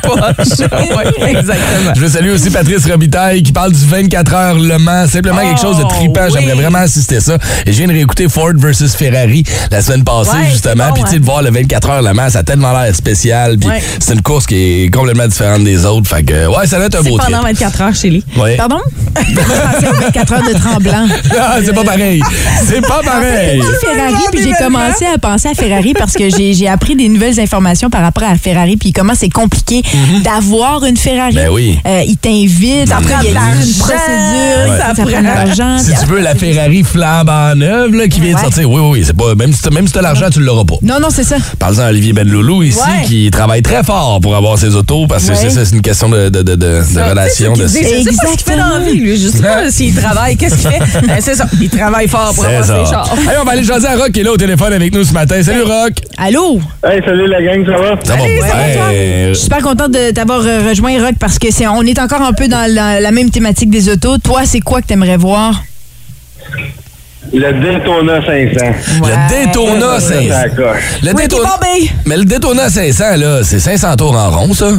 [0.03, 0.69] Poche.
[0.93, 1.95] Ouais, exactement.
[1.95, 5.07] Je veux saluer aussi Patrice Robitaille qui parle du 24 heures Le Mans.
[5.07, 6.27] Simplement quelque chose de trippant.
[6.27, 6.33] oui.
[6.39, 7.39] J'aimerais vraiment assister à ça.
[7.67, 10.93] Et je viens de réécouter Ford versus Ferrari la semaine passée, Ouais, justement.
[10.93, 13.59] Puis tu sais, de voir le 24 heures Le Mans, ça a tellement l'air spécial.
[13.59, 13.83] Puis Ouais.
[14.01, 14.55] c'est une course qui
[14.85, 16.09] est complètement différente des autres.
[16.09, 17.31] Fait que, ouais, ça va être un beau trip.
[17.31, 18.25] pendant 24 heures chez lui.
[18.37, 18.57] Ouais.
[18.57, 18.79] Pardon?
[19.17, 21.07] Je pensais aux 24 heures de tremblant.
[21.39, 22.23] Ah, c'est pas pareil.
[22.67, 23.61] C'est pas pareil.
[23.63, 27.39] J'ai Ferrari, puis j'ai commencé à penser à Ferrari parce que j'ai appris des nouvelles
[27.41, 29.83] informations par rapport à Ferrari, puis comment c'est compliqué
[30.25, 31.35] d'avoir une Ferrari.
[31.35, 31.79] Ben oui.
[31.87, 35.25] Euh, ils t'invitent, Ça après prend il y a une procédure, ça ça, prend de
[35.25, 35.79] l'argent.
[35.79, 39.03] Si tu veux la Ferrari flambant neuve là, qui vient de sortir, oui, oui, oui.
[39.07, 40.75] C'est pas, même si t'as même si t'as l'argent, tu l'auras pas.
[40.83, 41.37] Non, non, c'est ça.
[41.59, 43.05] Parle-en à Olivier Benloulou ici, Ouais.
[43.07, 45.37] qui travaille très fort pour avoir ses autos, parce que Ouais.
[45.41, 47.53] c'est ça, c'est une question de, de, de, de, de relation.
[47.53, 47.63] De...
[47.63, 49.17] Pas ce qu'il fait dans la vie, lui.
[49.17, 50.37] Je sais pas s'il travaille.
[50.37, 51.07] Qu'est-ce qu'il fait?
[51.07, 51.47] Ben, c'est ça.
[51.61, 52.85] Il travaille fort pour C'est avoir ça.
[52.85, 53.15] ses chars.
[53.31, 55.13] Hey, on va aller jaser à Rock qui est là au téléphone avec nous ce
[55.13, 55.43] matin.
[55.43, 55.93] Salut Rock!
[56.19, 56.61] Allô?
[56.85, 57.99] Hey, salut la gang, ça va?
[58.03, 58.75] Ça va Salut, ça va, bien?
[58.75, 58.85] toi?
[59.29, 62.23] Je suis super contente de t'avoir euh, rejoint, Rock, parce que c'est on est encore
[62.23, 64.19] un peu dans la, la même thématique des autos.
[64.19, 65.63] Toi, c'est quoi que t'aimerais voir?
[67.35, 68.67] Le Daytona 500.
[69.01, 70.29] Le Daytona 500.
[70.29, 70.83] Ça coche.
[71.03, 71.49] Le Daytona...
[72.07, 74.71] Mais le Daytona 500, là, c'est 500 tours en rond, ça?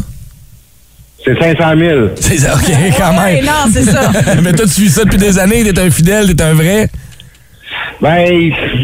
[1.25, 2.07] C'est 500 000.
[2.19, 3.45] C'est ça, OK, quand Ouais, même.
[3.45, 4.11] non, c'est ça.
[4.43, 6.89] Mais toi, tu suis ça depuis des années, t'es un fidèle, t'es un vrai.
[8.01, 8.27] Ben,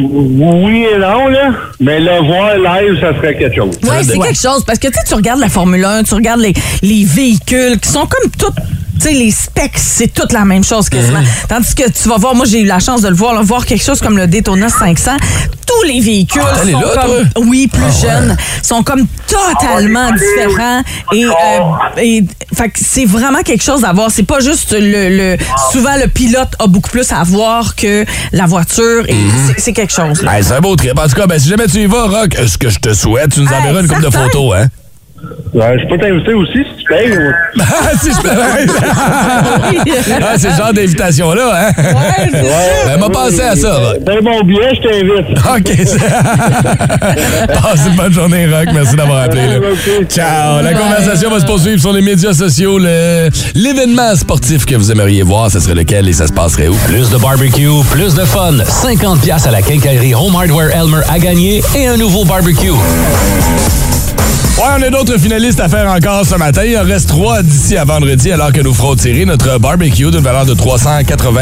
[0.02, 1.52] oui et non, là.
[1.82, 3.78] Mais le voir live, ça serait quelque chose.
[3.84, 4.64] Oui, c'est quelque chose.
[4.66, 7.90] Parce que tu sais, tu regardes la Formule 1, tu regardes les, les véhicules qui
[7.90, 8.56] sont comme toutes.
[9.00, 11.22] Tu sais, les specs, c'est toute la même chose quasiment.
[11.48, 13.66] Tandis que tu vas voir, moi j'ai eu la chance de le voir, là, voir
[13.66, 15.12] quelque chose comme le Daytona 500.
[15.66, 16.94] Tous les véhicules Ah, sont là,
[17.36, 18.02] comme, oui, plus Ah, ouais.
[18.02, 20.82] jeunes, sont comme totalement différents.
[21.14, 21.30] Et, euh,
[22.02, 22.24] et
[22.54, 24.10] fait que c'est vraiment quelque chose à voir.
[24.12, 25.38] C'est pas juste le, le,
[25.72, 29.06] souvent le pilote a beaucoup plus à voir que la voiture.
[29.08, 29.32] Et Mhm.
[29.48, 30.24] c'est- c'est quelque chose.
[30.28, 30.98] Hey, c'est un beau trip.
[30.98, 33.34] En tout cas, ben, si jamais tu y vas, Rock, ce que je te souhaite,
[33.34, 34.68] tu nous Hey, enverras une couple de photos, hein?
[35.54, 37.12] Ouais, je peux t'inviter aussi si tu payes.
[37.62, 38.30] Ah, si je peux.
[40.22, 41.72] ah, c'est ce genre d'invitation-là, hein?
[41.78, 42.56] Ouais, c'est ça.
[42.86, 44.04] Ben, m'a pensé à ça, Rock.
[44.04, 45.30] Donne mon billet, je t'invite.
[45.40, 45.70] OK.
[47.62, 48.68] Passe une bonne journée, Rock.
[48.74, 49.48] Merci d'avoir appelé.
[49.48, 49.58] là.
[50.08, 50.62] Ciao.
[50.62, 52.78] La conversation va se poursuivre sur les médias sociaux.
[52.80, 56.76] Le- L'événement sportif que vous aimeriez voir, ce serait lequel et ça se passerait où?
[56.88, 58.54] Plus de barbecue, plus de fun.
[58.64, 62.72] 50 pièces à la quincaillerie Home Hardware Elmer à gagner et un nouveau barbecue.
[64.60, 66.64] Ouais, on a d'autres finalistes à faire encore ce matin.
[66.66, 70.20] Il en reste trois d'ici à vendredi, alors que nous ferons tirer notre barbecue d'une
[70.20, 71.42] valeur de 380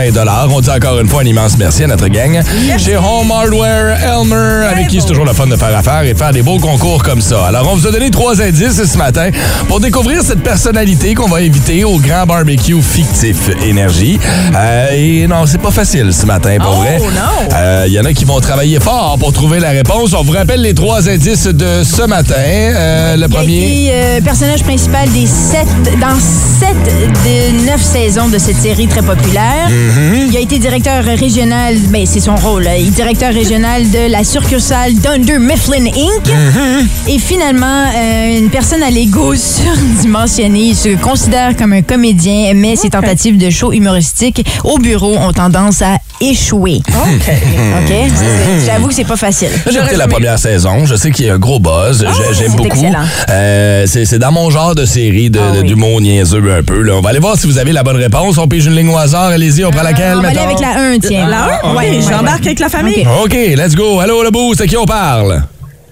[0.51, 2.39] On dit encore une fois un immense merci à notre gang.
[2.77, 6.31] Chez Home Hardware Elmer, avec qui c'est toujours le fun de faire affaire et faire
[6.31, 7.47] des beaux concours comme ça.
[7.47, 9.31] Alors, on vous a donné trois indices ce matin
[9.67, 14.19] pour découvrir cette personnalité qu'on va inviter au grand barbecue fictif Énergie.
[14.55, 16.99] Euh, et non, c'est pas facile ce matin, pour Oh, vrai.
[16.99, 17.49] non.
[17.55, 20.13] Euh, Il y en a qui vont travailler fort pour trouver la réponse.
[20.13, 22.35] On vous rappelle les trois indices de ce matin.
[22.37, 23.57] Euh, le Il a premier?
[23.57, 25.67] été euh, personnage principal des sept,
[25.99, 26.75] dans sept
[27.23, 29.69] des neuf saisons de cette série très populaire?
[29.69, 30.27] Mm-hmm.
[30.29, 32.77] Il a été directeur régional, ben c'est son rôle, là.
[32.77, 36.25] il est directeur régional de la succursale Dunder Mifflin Inc.
[36.25, 37.09] Mm-hmm.
[37.09, 39.33] Et finalement, euh, une personne à l'ego
[39.87, 40.59] surdimensionné.
[40.59, 45.31] Il se considère comme un comédien, mais ses tentatives de show humoristique au bureau ont
[45.33, 46.81] tendance à échouer.
[46.89, 47.29] OK.
[47.29, 47.93] OK?
[48.15, 49.49] C'est- J'avoue que c'est pas facile.
[49.69, 50.85] J'ai écouté la première saison.
[50.85, 51.99] Je sais qu'il y a un gros buzz.
[52.05, 52.85] J'ai- J'aime c'est beaucoup.
[53.29, 55.63] Euh, c'est c'est dans mon genre de série de, Ah oui.
[55.63, 56.81] d'humour niaiseux un peu.
[56.81, 56.93] Là.
[56.95, 58.37] On va aller voir si vous avez la bonne réponse.
[58.37, 59.27] On pige une ligne au hasard.
[59.29, 61.27] Allez-y, on prend laquelle, On va aller avec la 1, tiens.
[61.29, 62.47] Là, Ah, oui, ouais, j'embarque ouais.
[62.47, 63.05] avec la famille.
[63.23, 63.25] OK.
[63.25, 63.99] OK, let's go.
[63.99, 64.61] Allô, le boost.
[64.61, 65.43] À qui on parle?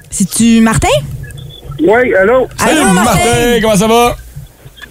[0.09, 0.87] C'est-tu Martin?
[1.79, 1.87] Oui,
[2.21, 2.47] allô?
[2.57, 3.03] Salut, Allô, Martin.
[3.03, 3.61] Martin.
[3.61, 4.15] Comment ça va?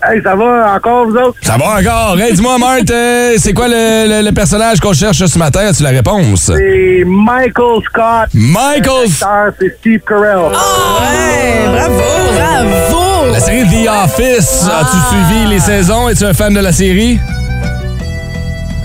[0.07, 1.37] Hey, ça va encore, vous autres?
[1.41, 2.19] Ça va encore.
[2.21, 5.61] Hey, dis-moi, Marthe, euh, c'est quoi le, le- le personnage qu'on cherche ce matin?
[5.61, 6.51] As-tu la réponse?
[6.55, 8.29] C'est Michael Scott.
[8.35, 9.09] Michael.
[9.09, 10.53] L'acteur, c'est Steve Carell.
[10.53, 12.03] Ouais, bravo.
[12.35, 13.33] Bravo!
[13.33, 14.65] La série The Office.
[14.69, 16.09] As-tu suivi les saisons?
[16.11, 17.19] Es-tu un fan de la série?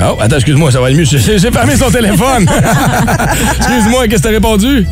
[0.02, 1.04] Oh, attends, excuse-moi, ça va aller mieux.
[1.04, 2.46] J'ai j'ai fermé son téléphone.
[3.58, 4.86] excuse-moi, qu'est-ce que t'as répondu?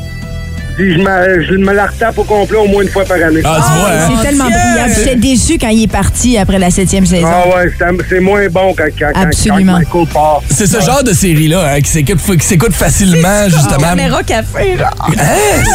[0.78, 3.42] Je me, je me la retape au complet au moins une fois par année.
[3.44, 4.10] Ah, tu vois, hein?
[4.22, 4.56] C'est tellement Dieu!
[4.56, 4.94] brillant.
[4.96, 7.28] J'étais déçu quand il est parti après la septième saison.
[7.28, 7.72] Ah ouais,
[8.10, 9.74] c'est- moins bon quand, quand, Absolument.
[9.74, 10.42] quand Michael part.
[10.50, 13.78] C'est ce genre de série-là hein, qui s'écoute, qui s'écoute facilement, justement.
[13.90, 14.90] Caméra café, genre.
[15.08, 15.14] Hein?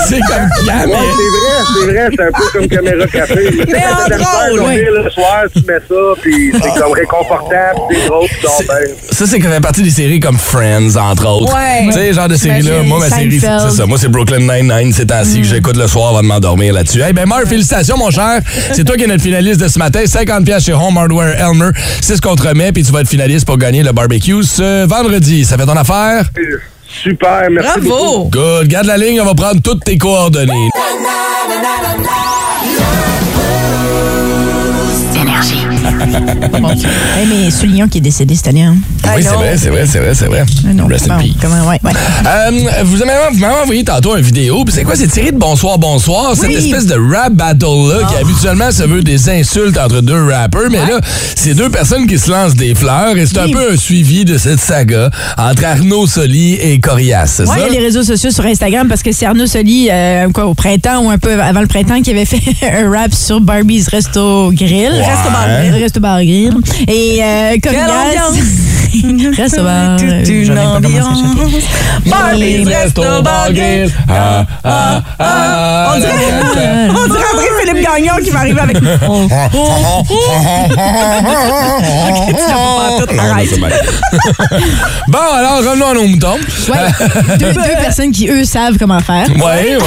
[0.08, 0.90] C'est comme cam.
[0.90, 3.50] Ouais, c'est vrai, c'est vrai, c'est un peu comme caméra café.
[3.68, 4.80] Mais en drôle, oui.
[5.04, 8.88] Le soir, tu mets ça, puis c'est comme réconfortable, c'est drôle, puis ça ben.
[9.10, 11.54] Ça, c'est quand fait partie des séries comme Friends, entre autres.
[11.54, 11.86] Ouais.
[11.86, 12.82] Tu sais, genre de série-là.
[12.84, 13.46] Moi, ma série, c'est
[13.76, 13.86] ça.
[13.86, 14.91] Moi, c'est Brooklyn Nine-Nine.
[14.92, 17.00] C'est ainsi que j'écoute le soir avant de m'endormir là-dessus.
[17.00, 18.40] Hey, ben, Marc, félicitations, mon cher.
[18.72, 20.00] C'est toi qui es notre finaliste de ce matin.
[20.04, 21.70] 50$ piastres chez Home Hardware Elmer.
[22.00, 24.86] C'est ce qu'on te remet, puis tu vas être finaliste pour gagner le barbecue ce
[24.86, 25.44] vendredi.
[25.44, 26.26] Ça fait ton affaire?
[27.02, 28.28] Super, merci beaucoup.
[28.28, 28.30] Bravo.
[28.30, 28.68] Good.
[28.68, 30.68] Garde la ligne, on va prendre toutes tes coordonnées.
[37.16, 38.62] Hey, mais Soulignon qui est décédé cette année.
[38.62, 38.76] Hein?
[39.04, 40.44] Oui, c'est vrai, c'est vrai, c'est vrai, c'est vrai.
[40.68, 41.34] Ah non, Rest in peace.
[41.40, 41.92] comment- ouais, ouais.
[42.26, 42.50] Euh,
[42.84, 44.94] vous avez- vous m'avez envoyé tantôt une vidéo, puis c'est quoi?
[44.96, 46.54] C'est tiré de Bonsoir, Bonsoir, cette Oui.
[46.56, 51.00] espèce de rap battle-là qui habituellement se veut des insultes entre deux rappers, mais là,
[51.36, 54.38] c'est deux personnes qui se lancent des fleurs et c'est un peu un suivi de
[54.38, 57.66] cette saga entre Arnaud Soli et Corias, c'est Ouais, ça?
[57.68, 60.46] il y a les réseaux sociaux sur Instagram parce que c'est Arnaud Soli, euh, quoi,
[60.46, 62.40] au printemps ou un peu avant le printemps, qui avait fait
[62.72, 64.92] un rap sur Barbie's Resto Grill.
[65.82, 65.91] Resto
[66.88, 67.56] Et euh,
[69.36, 69.96] Resto Bar.
[69.98, 71.18] Toute une ambiance.
[72.06, 73.90] Barbie's Resto Bar Grill.
[74.08, 76.12] Ah, ah, ah, On dirait,
[76.90, 78.76] on dirait André-Philippe Gagnon qui va arriver avec...
[79.08, 80.34] Oh, oh, oh.
[82.08, 83.48] Ok, tu l'as pas pantoute, Non, non, arrête.
[83.50, 83.68] c'est bien.
[85.08, 86.36] bon, alors, revenons à nos moutons.
[86.68, 89.26] Ouais, deux, deux personnes qui, eux, savent comment faire.
[89.30, 89.82] Ouais, ouais, ouais.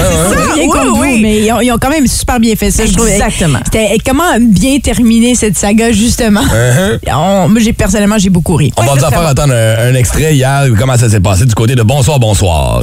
[0.53, 1.19] Rien Oui, contre vous, oui.
[1.21, 2.85] mais ils ont, ils ont quand même super bien fait ça.
[2.85, 3.07] je trouve.
[3.07, 3.59] Exactement.
[3.65, 6.41] C'était comment bien terminer cette saga, justement?
[6.41, 6.99] Uh-huh.
[7.13, 8.71] On- moi, j'ai personnellement, j'ai beaucoup ri.
[8.77, 11.75] On va en faire entendre un, un extrait hier, comment ça s'est passé du côté
[11.75, 12.81] de Bonsoir, Bonsoir?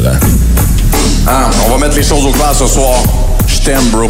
[1.29, 2.95] Hein, on va mettre les choses au clair ce soir.
[3.63, 4.09] Je t'aime, bro.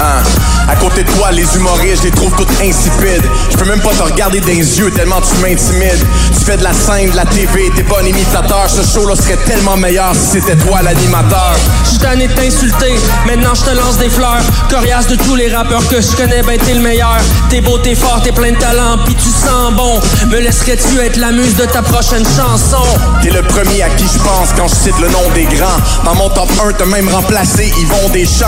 [0.00, 0.22] Hein,
[0.68, 3.24] à côté de toi, les humoristes, je les trouve toutes insipides.
[3.50, 6.04] Je peux même pas te regarder dans les yeux tellement tu m'intimides.
[6.36, 8.68] Tu fais de la scène, de la TV, t'es pas un imitateur.
[8.68, 11.54] Ce show-là serait tellement meilleur si c'était toi l'animateur.
[11.90, 14.42] Je tanné de t'insulter, maintenant je te lance des fleurs.
[14.68, 17.18] Coriace de tous les rappeurs que je connais, ben t'es le meilleur.
[17.48, 20.00] T'es beau, t'es fort, t'es plein de talent, puis tu sens bon.
[20.28, 22.82] Me laisserais-tu être la muse de ta prochaine chanson?
[23.22, 25.80] T'es le premier à qui je pense quand je cite le nom des grands.
[26.04, 28.46] Dans mon top 1, t'as même remplacé Yvon Deschamps.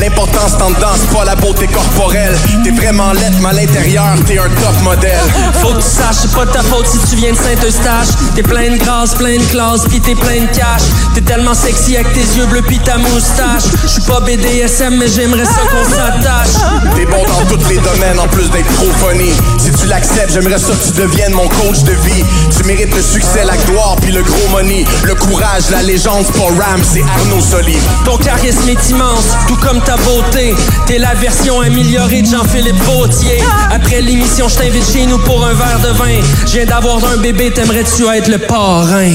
[0.00, 2.36] L'important c'est en dedans, c'est pas la beauté corporelle.
[2.62, 5.18] T'es vraiment lettre, mais à l'intérieur, t'es un top modèle.
[5.60, 8.08] Faut que tu saches, c'est pas de ta faute si tu viens de Saint-Eustache.
[8.34, 10.82] T'es plein de grâce, plein de classe, pis t'es plein de cash.
[11.14, 13.64] T'es tellement sexy avec tes yeux bleus pis ta moustache.
[13.86, 16.94] J'suis pas BDSM, mais j'aimerais ça qu'on s'attache.
[16.96, 19.32] T'es bon dans tous les domaines en plus d'être trop funny.
[19.58, 22.24] Si tu l'acceptes, j'aimerais ça que tu deviennes mon coach de vie.
[22.56, 24.84] Tu mérites le succès, la gloire puis le gros money.
[25.04, 27.76] Le courage, la légende, c'est pas Ram, c'est Arnaud Soli.
[28.04, 30.54] Ton charisme est immense, tout comme ta beauté.
[30.86, 33.38] T'es la version améliorée de Jean-Philippe Vautier.
[33.72, 36.20] Après l'émission, je t'invite chez nous pour un verre de vin.
[36.46, 39.10] Je viens d'avoir un bébé, t'aimerais-tu être le parrain?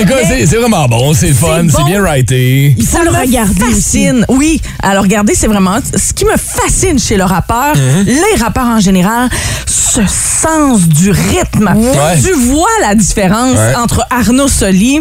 [0.00, 1.84] Écoute, c'est- c'est vraiment bon, c'est le fun, c'est bon.
[1.86, 2.74] bien writé.
[2.78, 4.24] Il faut le regarder fascine.
[4.28, 8.04] Oui, alors regardez, c'est vraiment ce qui me fascine chez le rappeur, Mhm.
[8.06, 9.28] les rappeurs en général,
[9.66, 11.72] ce sens du rythme.
[11.76, 12.20] Ouais.
[12.22, 13.74] Tu vois la différence Ouais.
[13.76, 15.00] entre Arnaud Soli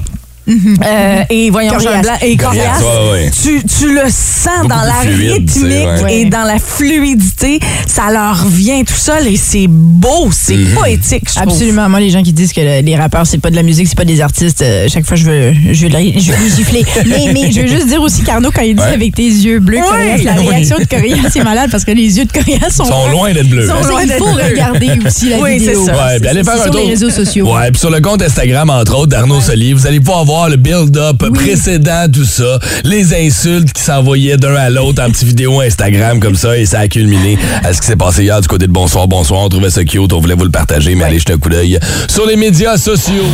[0.50, 1.78] euh, et voyons.
[1.80, 3.32] Jean Blanc et ouais, ouais.
[3.44, 6.18] Tu, tu le sens Beaucoup dans la fluide, rythmique ouais.
[6.18, 7.60] et dans la fluidité.
[7.88, 10.74] Ça leur vient tout seul et c'est beau, c'est Mhm.
[10.76, 11.52] poétique, je trouve.
[11.54, 11.90] Absolument.
[11.90, 13.98] Moi, les gens qui disent que le- les rappeurs, c'est pas de la musique, c'est
[13.98, 16.86] pas des artistes, euh, chaque fois, je veux, je veux, je gifler.
[17.06, 18.94] mais, mais je veux juste dire aussi, Carnot, quand il dit Ouais.
[18.94, 19.80] avec tes yeux bleus.
[19.88, 20.48] Corias, la Oui.
[20.48, 23.32] réaction de Corias, c'est malade parce que les yeux de Corias sont, Ils sont loin
[23.34, 23.68] d'être bleus.
[23.68, 24.44] sont Sont loin Il faut bleus.
[24.50, 25.86] regarder aussi la Oui, vidéo.
[25.86, 26.06] c'est ça.
[26.08, 26.82] Ouais, puis allez faire un sur tour.
[26.82, 27.54] les réseaux sociaux.
[27.54, 30.56] Ouais, puis sur le compte Instagram, entre autres, d'Arnaud Soli, vous allez pouvoir voir le
[30.56, 36.20] build-up précédent, tout ça, les insultes qui s'envoyaient d'un à l'autre en petites vidéos Instagram
[36.20, 38.72] comme ça, et ça a culminé à ce qui s'est passé hier du côté de
[38.72, 39.42] Bonsoir, Bonsoir.
[39.42, 41.80] On trouvait ça cute, on voulait vous le partager, mais allez jeter un coup d'œil
[42.08, 43.26] sur les médias sociaux.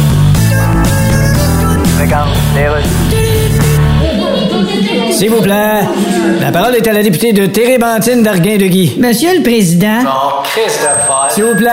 [5.12, 5.82] S'il vous plaît,
[6.41, 8.98] la parole est à la députée de Térébentine d'Arguin-de-Guy.
[9.00, 10.04] Monsieur le Président.
[10.04, 11.07] Bon, Chris de
[11.38, 11.69] S'il vous plaît.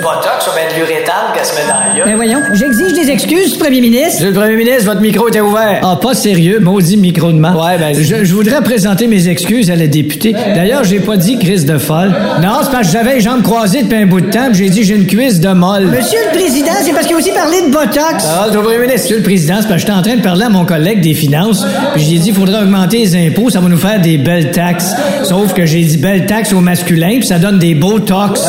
[0.00, 2.04] Botox ou ben de l'uréthane qu'elle se met dans la gueule.
[2.06, 4.12] Ben voyons, j'exige des excuses, Premier ministre.
[4.22, 5.80] Monsieur le Premier ministre, votre micro était ouvert.
[5.82, 7.52] Ah, pas sérieux, maudit micro de main.
[7.52, 10.34] Ouais, ben, je, je voudrais présenter mes excuses à la députée.
[10.54, 12.14] D'ailleurs, j'ai pas dit Chris de folle.
[12.40, 14.70] Non, c'est parce que j'avais les jambes croisées depuis un bout de temps, puis j'ai
[14.70, 15.86] dit j'ai une cuisse de molle.
[15.86, 18.24] Monsieur le Président, c'est parce qu'il a aussi parlé de Botox.
[18.24, 19.02] Parole au Premier ministre.
[19.02, 21.14] Monsieur le Président, c'est parce que j'étais en train de parler à mon collègue des
[21.14, 24.52] finances, puis j'ai dit qu'il faudrait augmenter les impôts, ça va nous faire des belles
[24.52, 24.94] taxes.
[25.24, 28.40] Sauf que j'ai dit belles taxes au masculin, puis ça donne des beaux tox.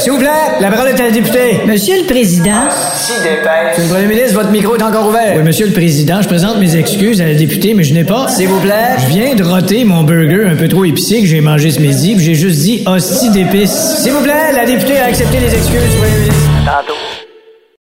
[0.00, 1.60] S'il vous plaît, la parole est à la députée.
[1.66, 2.68] Monsieur le Président.
[2.94, 3.76] Si dépêche.
[3.76, 5.34] Monsieur le Premier ministre, votre micro est encore ouvert.
[5.36, 8.28] Oui, Monsieur le Président, je présente mes excuses à la députée, mais je n'ai pas.
[8.28, 8.96] S'il vous plaît.
[8.98, 12.14] Je viens de roter mon burger un peu trop épicé que j'ai mangé ce midi,
[12.16, 13.98] puis j'ai juste dit hostie d'épices.
[14.02, 16.50] S'il vous plaît, la députée a accepté les excuses, Premier ministre.
[16.64, 16.98] Tantôt.